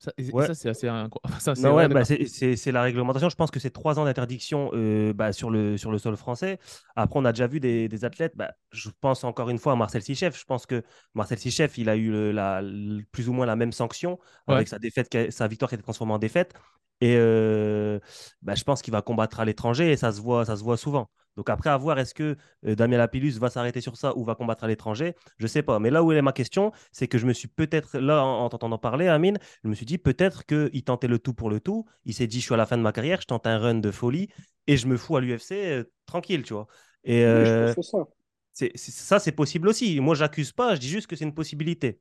[0.02, 0.12] Ça,
[0.48, 0.88] ça c'est assez.
[1.40, 3.30] Ça, c'est ouais, bah, c'est la réglementation.
[3.30, 6.58] Je pense que c'est trois ans d'interdiction euh, bah, sur, le, sur le sol français.
[6.96, 8.36] Après, on a déjà vu des, des athlètes.
[8.36, 10.36] Bah, je pense encore une fois à Marcel Sichef.
[10.40, 10.82] Je pense que
[11.14, 12.64] Marcel Sichef, il a eu la,
[13.12, 16.14] plus ou moins la même sanction avec sa, défaite, sa victoire qui a été transformée
[16.14, 16.56] en défaite.
[17.00, 18.00] Et euh,
[18.42, 20.78] bah, je pense qu'il va combattre à l'étranger et ça se voit, ça se voit
[20.78, 21.12] souvent.
[21.38, 24.36] Donc après, à voir, est-ce que euh, Damien Lapillus va s'arrêter sur ça ou va
[24.36, 25.16] combattre à l'étranger?
[25.38, 25.80] Je ne sais pas.
[25.80, 28.78] Mais là où est ma question, c'est que je me suis peut-être, là, en, t'entendant
[28.78, 31.86] parler, Amine, je me suis dit peut-être qu'il tentait le tout pour le tout.
[32.06, 33.76] Il s'est dit, je suis à la fin de ma carrière, je tente un run
[33.76, 34.30] de folie
[34.68, 36.68] et je me fous à l'UFC euh, tranquille, tu vois.
[37.04, 38.68] Et euh, ça.
[38.76, 40.00] ça, c'est possible aussi.
[40.00, 42.00] Moi, j'accuse pas, je dis juste que c'est une possibilité.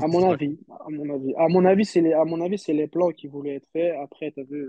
[0.00, 2.74] À mon, avis, à mon avis, à mon avis, c'est les, à mon avis, c'est
[2.74, 3.94] les plans qui voulaient être faits.
[4.02, 4.66] Après, tu as vu,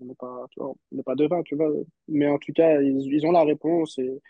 [0.00, 1.70] on n'est pas, on n'est pas devin, tu vois.
[2.08, 4.20] Mais en tout cas, ils, ils ont la réponse et,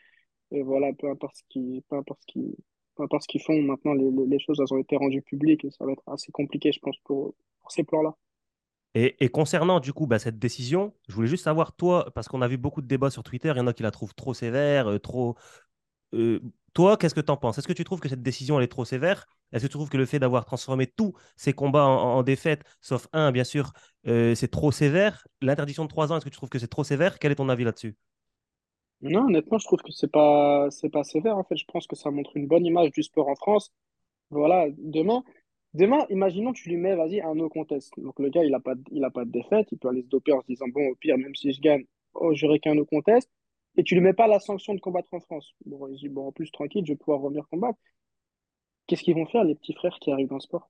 [0.51, 2.57] et, voilà, peu importe ce qui, peu importe ce qui,
[2.95, 3.61] peu importe ce qu'ils font.
[3.63, 6.73] Maintenant, les, les, choses, elles ont été rendues publiques et ça va être assez compliqué,
[6.73, 8.15] je pense, pour, pour ces plans-là.
[8.95, 12.43] Et, et, concernant du coup bah, cette décision, je voulais juste savoir toi, parce qu'on
[12.43, 14.35] a vu beaucoup de débats sur Twitter, il y en a qui la trouvent trop
[14.35, 15.37] sévère, euh, trop,
[16.15, 16.41] euh,
[16.75, 17.59] toi, qu'est-ce que tu en penses?
[17.59, 19.27] Est-ce que tu trouves que cette décision elle est trop sévère?
[19.53, 23.09] Est-ce que tu trouves que le fait d'avoir transformé tous ces combats en, défaites, sauf
[23.13, 23.73] un, bien sûr,
[24.07, 25.27] euh, c'est trop sévère?
[25.41, 27.19] L'interdiction de trois ans, est-ce que tu trouves que c'est trop sévère?
[27.19, 27.97] Quel est ton avis là-dessus?
[29.01, 31.39] Non, honnêtement, je trouve que c'est pas c'est pas sévère.
[31.39, 33.73] En fait, je pense que ça montre une bonne image du sport en France.
[34.31, 35.23] Voilà, demain,
[35.75, 37.93] demain, imaginons tu lui mets, vas-y, un no contest.
[37.97, 38.75] Donc le gars, il a pas
[39.15, 41.35] pas de défaite, il peut aller se doper en se disant bon, au pire, même
[41.35, 43.31] si je gagne, oh, j'aurai qu'un no contest
[43.79, 45.55] et tu ne lui mets pas la sanction de combattre en France.
[45.65, 47.79] Bon, il dit, bon, en plus, tranquille, je vais pouvoir revenir combattre.
[48.87, 50.69] Qu'est-ce qu'ils vont faire, les petits frères qui arrivent dans le sport?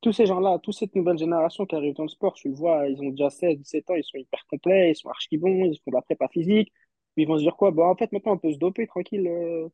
[0.00, 2.88] Tous ces gens-là, toute cette nouvelle génération qui arrive dans le sport, tu le vois,
[2.88, 5.78] ils ont déjà 16, 17 ans, ils sont hyper complets, ils sont archi bons, ils
[5.84, 6.72] font de la prépa physique.
[7.16, 7.70] Ils vont se dire quoi?
[7.70, 9.68] Bon, en fait, maintenant, on peut se doper tranquille, euh,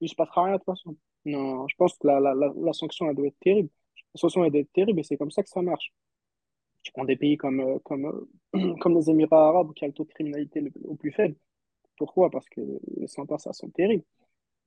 [0.00, 0.96] il ne se passera rien de toute façon.
[1.26, 3.68] Non, je pense que la, la, la, sanction, elle doit être terrible.
[4.14, 5.92] La sanction, elle doit être terrible et c'est comme ça que ça marche.
[6.82, 8.06] Tu prends des pays comme, euh, comme,
[8.56, 11.36] euh, comme les Émirats arabes qui a le taux de criminalité le, au plus faible
[12.00, 12.62] pourquoi Parce que
[12.96, 14.04] les sentences, ça sont terribles.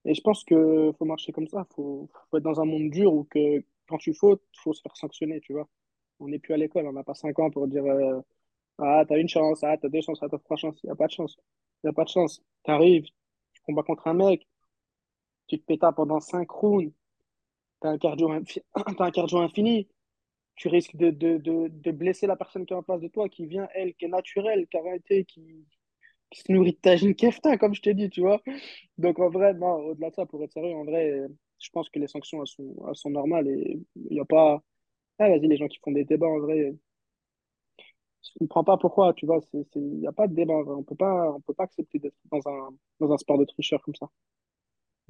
[0.05, 1.65] Et je pense qu'il faut marcher comme ça.
[1.67, 4.81] Il faut, être dans un monde dur où que, quand tu fautes, il faut se
[4.83, 5.67] faire sanctionner, tu vois.
[6.19, 8.21] On n'est plus à l'école, on n'a pas cinq ans pour dire euh,
[8.77, 10.79] Ah, t'as une chance, ah, t'as deux chances, ah, t'as trois chances.
[10.83, 11.37] Il n'y a pas de chance.
[11.83, 12.43] Il n'y a pas de chance.
[12.65, 13.05] Tu arrives,
[13.53, 14.47] tu combats contre un mec,
[15.47, 16.93] tu te pétas pendant cinq rounds,
[17.81, 18.29] tu as un cardio,
[18.75, 19.87] un cardio infini,
[20.55, 23.27] tu risques de, de, de, de, blesser la personne qui est en face de toi,
[23.29, 25.65] qui vient, elle, qui est naturelle, qui a été, qui,
[26.33, 28.41] qui se nourrit de tagine kefta, comme je t'ai dit, tu vois.
[28.97, 31.21] Donc, en vrai, au-delà de ça, pour être sérieux, en vrai,
[31.59, 34.61] je pense que les sanctions, elles sont, elles sont normales et il n'y a pas.
[35.19, 36.75] Ah, vas-y, les gens qui font des débats, en vrai,
[38.23, 39.39] je ne comprends pas pourquoi, tu vois.
[39.75, 42.69] Il n'y a pas de débat, On ne peut pas accepter d'être dans un,
[42.99, 44.09] dans un sport de tricheur comme ça.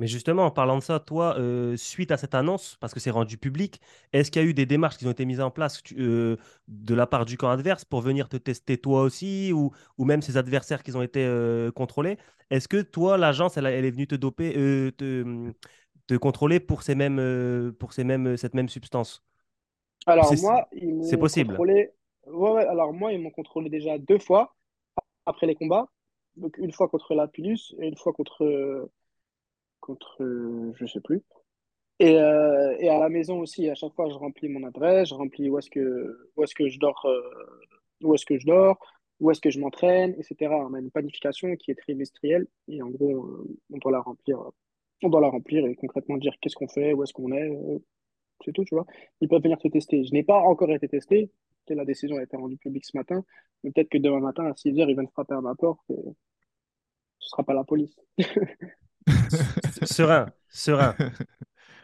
[0.03, 3.09] Mais justement, en parlant de ça, toi, euh, suite à cette annonce, parce que c'est
[3.09, 3.79] rendu public,
[4.11, 6.35] est-ce qu'il y a eu des démarches qui ont été mises en place euh,
[6.67, 10.21] de la part du camp adverse pour venir te tester toi aussi, ou, ou même
[10.21, 12.17] ces adversaires qui ont été euh, contrôlés?
[12.49, 14.53] Est-ce que toi, l'agence, elle, elle, est venue te doper,
[14.97, 15.53] te,
[16.07, 19.23] te contrôler pour, ces mêmes, pour ces mêmes, cette même substance?
[20.05, 21.53] Alors moi, ils c'est m'ont possible?
[21.53, 21.91] contrôlé.
[22.27, 24.53] Ouais, ouais, alors moi, ils m'ont contrôlé déjà deux fois
[25.25, 25.87] après les combats.
[26.35, 28.89] Donc une fois contre la Pilus et une fois contre
[29.83, 31.21] contre euh, je sais plus.
[31.99, 35.13] Et, euh, et à la maison aussi, à chaque fois, je remplis mon adresse, je
[35.15, 37.21] remplis où est-ce que où est-ce que je dors, euh,
[38.01, 38.79] où est-ce que je dors,
[39.19, 40.51] où est-ce que je m'entraîne, etc.
[40.51, 44.39] On a une planification qui est trimestrielle et en gros, on doit la remplir.
[45.03, 47.49] On doit la remplir et concrètement dire qu'est-ce qu'on fait, où est-ce qu'on est,
[48.43, 48.85] c'est tout, tu vois.
[49.21, 50.03] Ils peuvent venir te tester.
[50.05, 51.31] Je n'ai pas encore été testé.
[51.69, 53.23] La décision a été rendue publique ce matin.
[53.63, 56.03] Mais peut-être que demain matin, à 6 heures, ils viennent frapper à ma porte et
[57.19, 57.95] ce sera pas la police.
[59.83, 60.95] Serein, serein.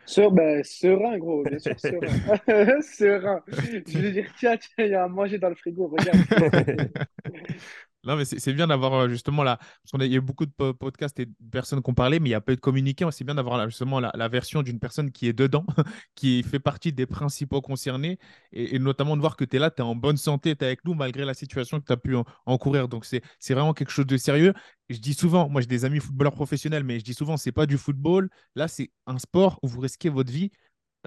[0.06, 2.20] Ser- ben, serein, gros, bien sûr, serein.
[2.82, 3.44] Serein.
[3.88, 6.26] Je vais dire, tiens, tiens, il y a à manger dans le frigo, regarde.
[8.06, 10.52] Non, mais c'est bien d'avoir euh, justement là, parce qu'il y a eu beaucoup de
[10.52, 13.06] po- podcasts et de personnes qui ont parlé, mais il y a peu de communiqués.
[13.12, 15.66] C'est bien d'avoir justement la, la version d'une personne qui est dedans,
[16.16, 18.18] qui fait partie des principaux concernés,
[18.54, 20.68] et, notamment de voir que tu es là, tu es en bonne santé, tu es
[20.68, 22.88] avec nous malgré la situation que tu as pu en- encourir.
[22.88, 23.22] Donc c'est
[23.54, 24.54] vraiment quelque chose de sérieux.
[24.90, 27.66] Je dis souvent, moi j'ai des amis footballeurs professionnels, mais je dis souvent, c'est pas
[27.66, 28.30] du football.
[28.56, 30.52] Là, c'est un sport où vous risquez votre vie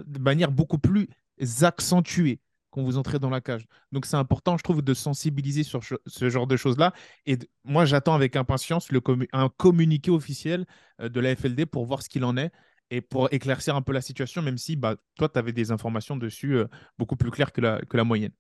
[0.05, 1.09] de manière beaucoup plus
[1.63, 2.41] accentuée
[2.73, 3.67] quand vous entrez dans la cage.
[3.93, 6.93] Donc c'est important, je trouve, de sensibiliser sur ce genre de choses-là.
[7.27, 9.01] Et moi, j'attends avec impatience le
[9.33, 10.67] un communiqué officiel
[11.01, 12.51] euh, de la FLD pour voir ce qu'il en est
[12.91, 16.17] et pour éclaircir un peu la situation, même si bah, toi, tu avais des informations
[16.17, 16.67] dessus euh,
[16.99, 18.33] beaucoup plus claires que la, que la moyenne.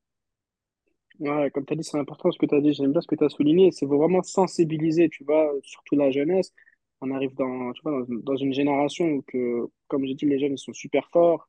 [1.20, 2.72] Ouais, comme tu as dit, c'est important ce que tu as dit.
[2.72, 3.70] J'aime bien ce que tu as souligné.
[3.70, 6.52] C'est vraiment sensibiliser, tu vois, surtout la jeunesse.
[7.00, 10.52] On arrive dans, tu vois, dans une génération où, que, comme j'ai dit, les jeunes,
[10.52, 11.48] ils sont super forts,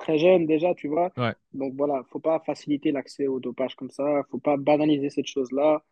[0.00, 1.10] très jeunes déjà, tu vois.
[1.16, 1.34] Ouais.
[1.52, 4.22] Donc voilà, faut pas faciliter l'accès au dopage comme ça.
[4.30, 5.84] Faut pas banaliser cette chose-là.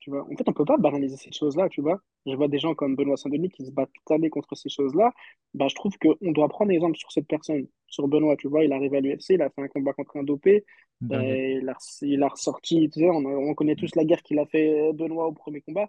[0.00, 0.24] Tu vois.
[0.24, 2.00] En fait, on peut pas banaliser cette chose-là, tu vois.
[2.26, 5.12] Je vois des gens comme Benoît Saint-Denis qui se battent toute l'année contre ces choses-là.
[5.54, 8.64] Bah, je trouve qu'on doit prendre exemple sur cette personne, sur Benoît, tu vois.
[8.64, 10.64] Il arrive à l'UFC, il a fait un combat contre un dopé.
[11.12, 14.38] Euh, il a, il a ressorti, tu sais, on, on connaît tous la guerre qu'il
[14.40, 15.88] a fait euh, Benoît au premier combat.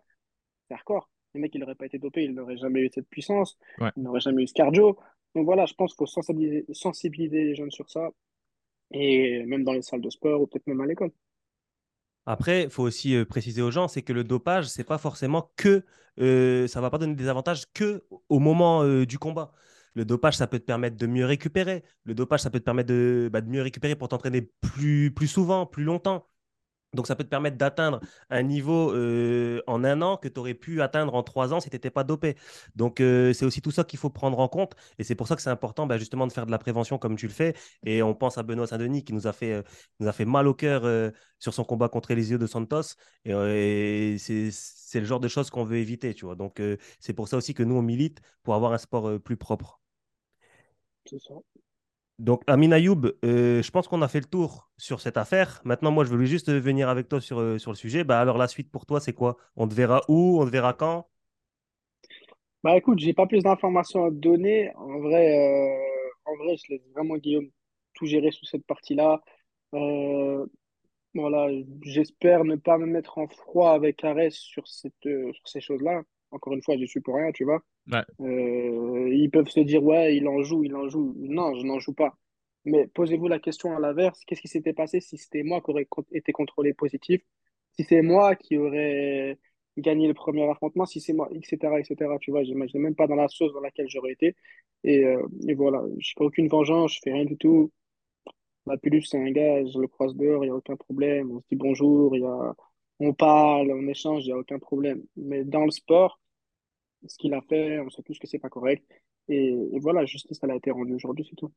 [0.67, 1.09] C'est hardcore.
[1.33, 3.89] Le mec, il n'aurait pas été dopé, il n'aurait jamais eu cette puissance, Ouais.
[3.97, 4.97] il n'aurait jamais eu ce cardio.
[5.35, 8.09] Donc voilà, je pense qu'il faut sensibiliser, les jeunes sur ça,
[8.91, 11.11] et même dans les salles de sport ou peut-être même à l'école.
[12.25, 15.51] Après, il faut aussi euh, préciser aux gens, c'est que le dopage, c'est pas forcément
[15.57, 15.83] que,
[16.19, 19.51] euh, ça va pas donner des avantages que au moment euh, du combat.
[19.95, 21.83] Le dopage, ça peut te permettre de mieux récupérer.
[22.05, 25.27] Le dopage, ça peut te permettre de, bah, de mieux récupérer pour t'entraîner plus, plus
[25.27, 26.25] souvent, plus longtemps.
[26.93, 30.53] Donc, ça peut te permettre d'atteindre un niveau euh, en un an que tu aurais
[30.53, 32.35] pu atteindre en trois ans si tu n'étais pas dopé.
[32.75, 34.73] Donc, euh, c'est aussi tout ça qu'il faut prendre en compte.
[34.99, 37.15] Et c'est pour ça que c'est important bah, justement de faire de la prévention comme
[37.15, 37.55] tu le fais.
[37.85, 39.63] Et on pense à Benoît Saint-Denis qui nous a fait, euh,
[39.99, 40.83] nous a fait mal au cœur
[41.39, 42.95] sur son combat contre Eliseo de Santos.
[43.25, 46.13] Et, et c'est, le genre de choses qu'on veut éviter.
[46.13, 46.35] Tu vois.
[46.35, 46.61] Donc,
[46.99, 49.79] c'est pour ça aussi que nous, on milite pour avoir un sport plus propre.
[51.05, 51.33] C'est ça.
[52.19, 55.61] Donc, Amin Ayoub, euh, je pense qu'on a fait le tour sur cette affaire.
[55.65, 58.03] Maintenant, moi, je voulais juste venir avec toi sur, euh, sur le sujet.
[58.03, 59.37] Bah, alors, la suite pour toi, c'est quoi?
[59.55, 60.39] On te verra où?
[60.41, 61.07] On te verra quand?
[62.63, 64.71] Bah écoute, j'ai pas plus d'informations à te donner.
[64.75, 65.79] En vrai, euh,
[66.25, 67.49] en vrai, je laisse vraiment Guillaume
[67.93, 69.21] tout gérer sous cette partie-là.
[71.15, 71.47] Voilà,
[71.83, 76.03] j'espère ne pas me mettre en froid avec Arès sur cette, sur ces choses-là.
[76.31, 77.61] Encore une fois, je suis pour rien, tu vois.
[77.91, 81.13] Euh, ils peuvent se dire, ouais, il en joue, il en joue.
[81.17, 82.17] Non, je n'en joue pas.
[82.65, 85.87] Mais posez-vous la question à l'inverse, qu'est-ce qui s'était passé si c'était moi qui aurais
[86.11, 87.21] été contrôlé positif?
[87.73, 89.37] Si c'est moi qui aurais
[89.77, 93.15] gagné le premier affrontement, si c'est moi, etc., etc., tu vois, j'imagine même pas dans
[93.15, 94.35] la sauce dans laquelle j'aurais été.
[94.83, 97.71] Et, euh, et voilà, je fais aucune vengeance, je fais rien du tout.
[98.65, 101.31] La Pulus, c'est un gars, je le croise dehors, il n'y a aucun problème.
[101.31, 102.55] On se dit bonjour, y a...
[102.99, 105.03] on parle, on échange, il n'y a aucun problème.
[105.17, 106.19] Mais dans le sport,
[107.07, 108.85] ce qu'il a fait, on sait tous que c'est pas correct.
[109.29, 111.51] Et, et voilà, justice, elle a été rendue aujourd'hui, c'est tout.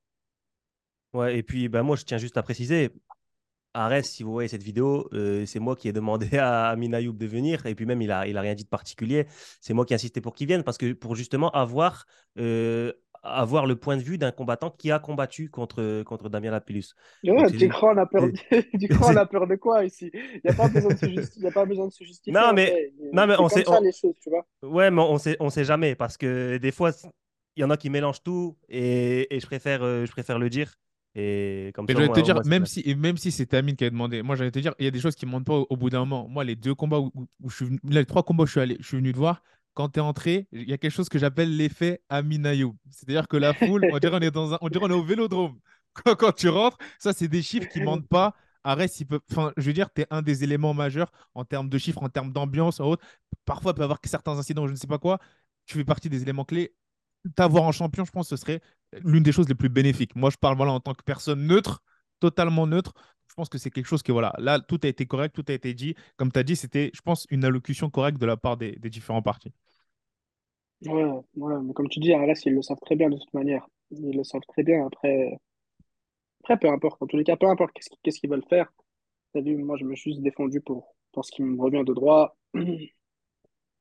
[1.12, 2.90] Ouais, et puis, bah, moi, je tiens juste à préciser,
[3.76, 7.12] Arès, si vous voyez cette vidéo, euh, c'est moi qui ai demandé à Amin Ayoub
[7.12, 7.66] de venir.
[7.66, 9.26] Et puis même, il a, il a rien dit de particulier.
[9.61, 12.07] C'est moi qui ai insisté pour qu'il vienne parce que pour justement avoir,
[12.38, 12.92] euh,
[13.26, 16.94] avoir le point de vue d'un combattant qui a combattu contre, contre Damien Lapillus.
[17.24, 19.46] Ouais, Donc, c'est tu juste- crois on a peur, c'est- tu crois on a peur
[19.46, 20.10] de quoi ici?
[20.14, 22.32] Il n'y a pas besoin de se justifier, y a pas besoin de se justifier.
[22.32, 24.46] Non, mais- non, mais C'est on sait- ça on- les choses, tu vois.
[24.62, 26.90] Ouais, mais on sait, on sait jamais parce que des fois,
[27.56, 30.48] il y en a qui mélangent tout et, et je, préfère, euh, je préfère le
[30.50, 30.74] dire.
[31.18, 33.84] Et comme Mais ça, te dire, c'est même si, et même si c'était Amine qui
[33.84, 35.54] avait demandé, moi j'allais te dire, il y a des choses qui ne montent pas
[35.54, 36.28] au, au bout d'un moment.
[36.28, 37.10] Moi, les deux combats où,
[37.48, 39.16] je suis venu, là, les trois combats où je suis allé, je suis venu te
[39.16, 39.42] voir,
[39.76, 42.76] quand tu es entré, il y a quelque chose que j'appelle l'effet Amine Ayoub.
[42.90, 45.04] C'est-à-dire que la foule, on dirait on est dans un, on dirait on est au
[45.04, 45.60] vélodrome.
[46.04, 48.34] Quand, quand tu rentres, ça, c'est des chiffres qui ne mentent pas.
[48.64, 51.70] Arrête, il peut, enfin, je veux dire, tu es un des éléments majeurs en termes
[51.70, 53.04] de chiffres, en termes d'ambiance, en autre.
[53.46, 55.20] Parfois, il peut y avoir certains incidents, je ne sais pas quoi.
[55.64, 56.74] Tu fais partie des éléments clés
[57.34, 58.60] t'avoir en champion, je pense que ce serait
[59.04, 60.14] l'une des choses les plus bénéfiques.
[60.16, 61.82] Moi, je parle voilà, en tant que personne neutre,
[62.20, 62.92] totalement neutre.
[63.28, 65.52] Je pense que c'est quelque chose qui, voilà, là, tout a été correct, tout a
[65.52, 65.94] été dit.
[66.16, 68.90] Comme tu as dit, c'était, je pense, une allocution correcte de la part des, des
[68.90, 69.52] différents partis.
[70.82, 71.04] Ouais,
[71.36, 73.66] ouais, mais comme tu dis, RLS, ils le savent très bien de toute manière.
[73.90, 74.86] Ils le savent très bien.
[74.86, 75.38] Après,
[76.42, 77.02] après peu importe.
[77.02, 78.72] En tous les cas, peu importe qu'est-ce qu'ils qu'est-ce qu'ils veulent faire.
[79.34, 81.94] T'as vu, moi, je me suis juste défendu pour, pour ce qui me revient de
[81.94, 82.36] droit.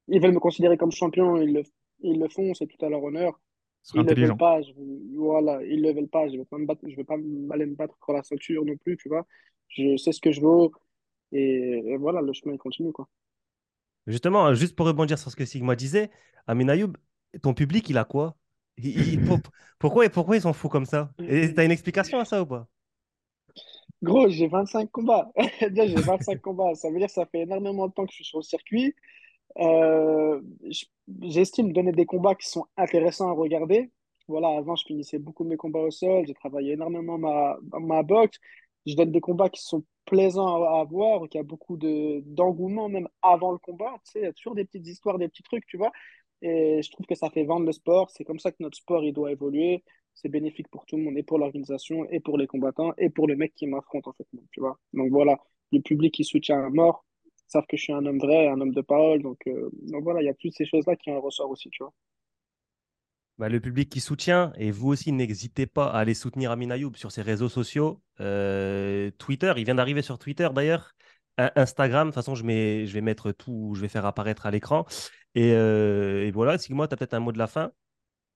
[0.07, 1.63] Ils veulent me considérer comme champion, ils le,
[2.01, 3.39] ils le font, c'est tout à leur honneur.
[3.93, 4.15] Ils le intelligent.
[4.15, 4.71] veulent pas, je,
[5.15, 7.75] voilà, ils le veulent pas, je vais pas me battre, je vais pas aller me
[7.75, 9.25] battre pour la ceinture non plus, tu vois.
[9.69, 10.71] Je sais ce que je vaux
[11.31, 13.07] et, et voilà, le chemin il continue, quoi.
[14.07, 16.11] Justement, juste pour rebondir sur ce que Sigma disait,
[16.47, 16.93] Amin Ayoub,
[17.41, 18.35] ton public, il a quoi?
[18.77, 19.41] Il- il- pour-
[19.79, 21.13] pourquoi, pourquoi ils sont fous comme ça?
[21.25, 22.67] Et t'as une explication à ça ou pas?
[24.03, 25.31] Gros, j'ai 25 combats.
[25.61, 26.75] Déjà, j'ai 25 combats.
[26.75, 28.93] Ça veut dire que ça fait énormément de temps que je suis sur le circuit.
[29.59, 30.41] Euh,
[31.21, 33.91] j'estime donner des combats qui sont intéressants à regarder.
[34.27, 36.25] Voilà, avant, je finissais beaucoup de mes combats au sol.
[36.27, 38.39] J'ai travaillé énormément ma, ma boxe.
[38.85, 42.21] Je donne des combats qui sont plaisants à, à voir, qu'il y a beaucoup de,
[42.25, 43.93] d'engouement même avant le combat.
[44.05, 45.91] Tu sais, il y a toujours des petites histoires, des petits trucs, tu vois.
[46.41, 48.11] Et je trouve que ça fait vendre le sport.
[48.11, 49.83] C'est comme ça que notre sport, il doit évoluer.
[50.13, 53.27] C'est bénéfique pour tout le monde, et pour l'organisation, et pour les combattants, et pour
[53.27, 54.27] le mec qui m'affronte, en fait.
[54.51, 54.77] Tu vois.
[54.93, 55.37] Donc voilà,
[55.71, 57.05] le public qui soutient à mort
[57.47, 59.21] savent que je suis un homme vrai, un homme de parole.
[59.21, 61.83] Donc, euh, donc voilà, il y a toutes ces choses-là qui en ressortent aussi, tu
[61.83, 61.93] vois.
[63.37, 66.93] Bah, le public qui soutient, et vous aussi, n'hésitez pas à aller soutenir Amin Ayoub
[66.95, 68.01] sur ses réseaux sociaux.
[68.21, 70.93] Euh, Twitter, il vient d'arriver sur Twitter d'ailleurs.
[71.37, 74.85] In- Instagram, de toute façon, je, vais mettre tout, je vais faire apparaître à l'écran.
[75.35, 77.71] Et, euh, et voilà, Sigma, tu as peut-être un mot de la fin?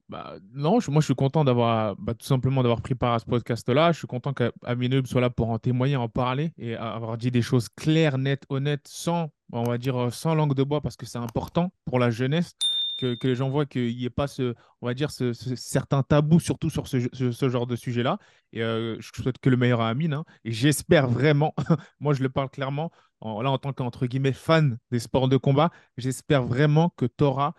[0.10, 3.26] Bah, non, moi je suis content d'avoir bah, tout simplement d'avoir pris part à ce
[3.26, 3.92] podcast-là.
[3.92, 7.44] Je suis content qu'Aminub soit là pour en témoigner, en parler et avoir dit des
[7.44, 11.20] choses claires, nettes, honnêtes, sans, on va dire, sans langue de bois parce que c'est
[11.20, 12.56] important pour la jeunesse
[13.00, 15.56] que, que les gens voient qu'il n'y ait pas ce, on va dire, ce, ce
[15.56, 18.18] certain tabou, surtout sur ce, ce- ce genre de sujet-là.
[18.54, 20.14] Et euh, je souhaite que le meilleur à Amine.
[20.14, 20.26] hein.
[20.44, 21.54] et j'espère vraiment,
[22.00, 22.92] moi je le parle clairement,
[23.22, 27.24] en, là en tant qu'entre guillemets fan des sports de combat, j'espère vraiment que tu
[27.24, 27.54] auras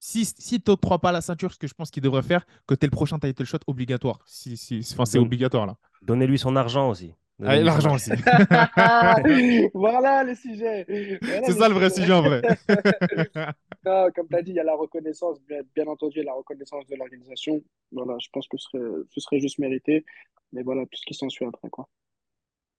[0.00, 2.74] si, si tu n'octroies pas la ceinture, ce que je pense qu'il devrait faire, que
[2.74, 4.18] tu es le prochain title shot obligatoire.
[4.26, 5.76] Si, si, enfin, c'est obligatoire là.
[6.02, 7.14] Donnez-lui son argent aussi.
[7.44, 7.94] Ah, l'argent argent.
[7.94, 8.10] aussi.
[9.74, 11.18] voilà le sujet.
[11.20, 12.42] Voilà c'est ça le vrai sujet en vrai.
[13.84, 16.86] Non, comme tu as dit, il y a la reconnaissance, bien, bien entendu, la reconnaissance
[16.86, 17.60] de l'organisation.
[17.90, 20.04] Voilà, je pense que ce serait, ce serait juste mérité.
[20.52, 21.88] Mais voilà, tout ce qui s'ensuit après, quoi.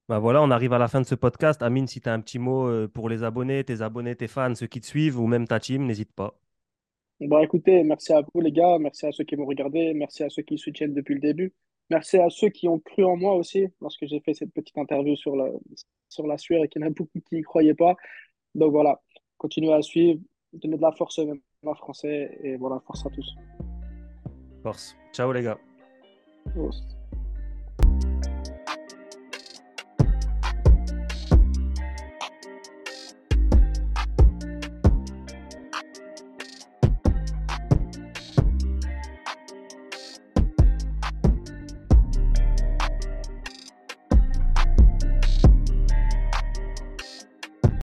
[0.08, 1.62] Bah voilà, on arrive à la fin de ce podcast.
[1.62, 4.56] Amine, si tu as un petit mot euh, pour les abonnés, tes abonnés, tes fans,
[4.56, 6.40] ceux qui te suivent, ou même ta team, n'hésite pas.
[7.20, 8.78] Bon, écoutez, merci à vous, les gars.
[8.80, 9.94] Merci à ceux qui m'ont regardé.
[9.94, 11.54] Merci à ceux qui soutiennent depuis le début.
[11.90, 15.16] Merci à ceux qui ont cru en moi aussi lorsque j'ai fait cette petite interview
[15.16, 15.50] sur la,
[16.10, 17.96] sur la sueur et qu'il y en a beaucoup qui n'y croyaient pas.
[18.56, 19.02] Donc voilà,
[19.38, 20.20] continuez à suivre,
[20.54, 23.36] donnez de la force aux MMA français et voilà, force à tous.
[24.62, 24.96] Force.
[25.12, 25.58] Ciao les gars.
[26.54, 27.03] Force.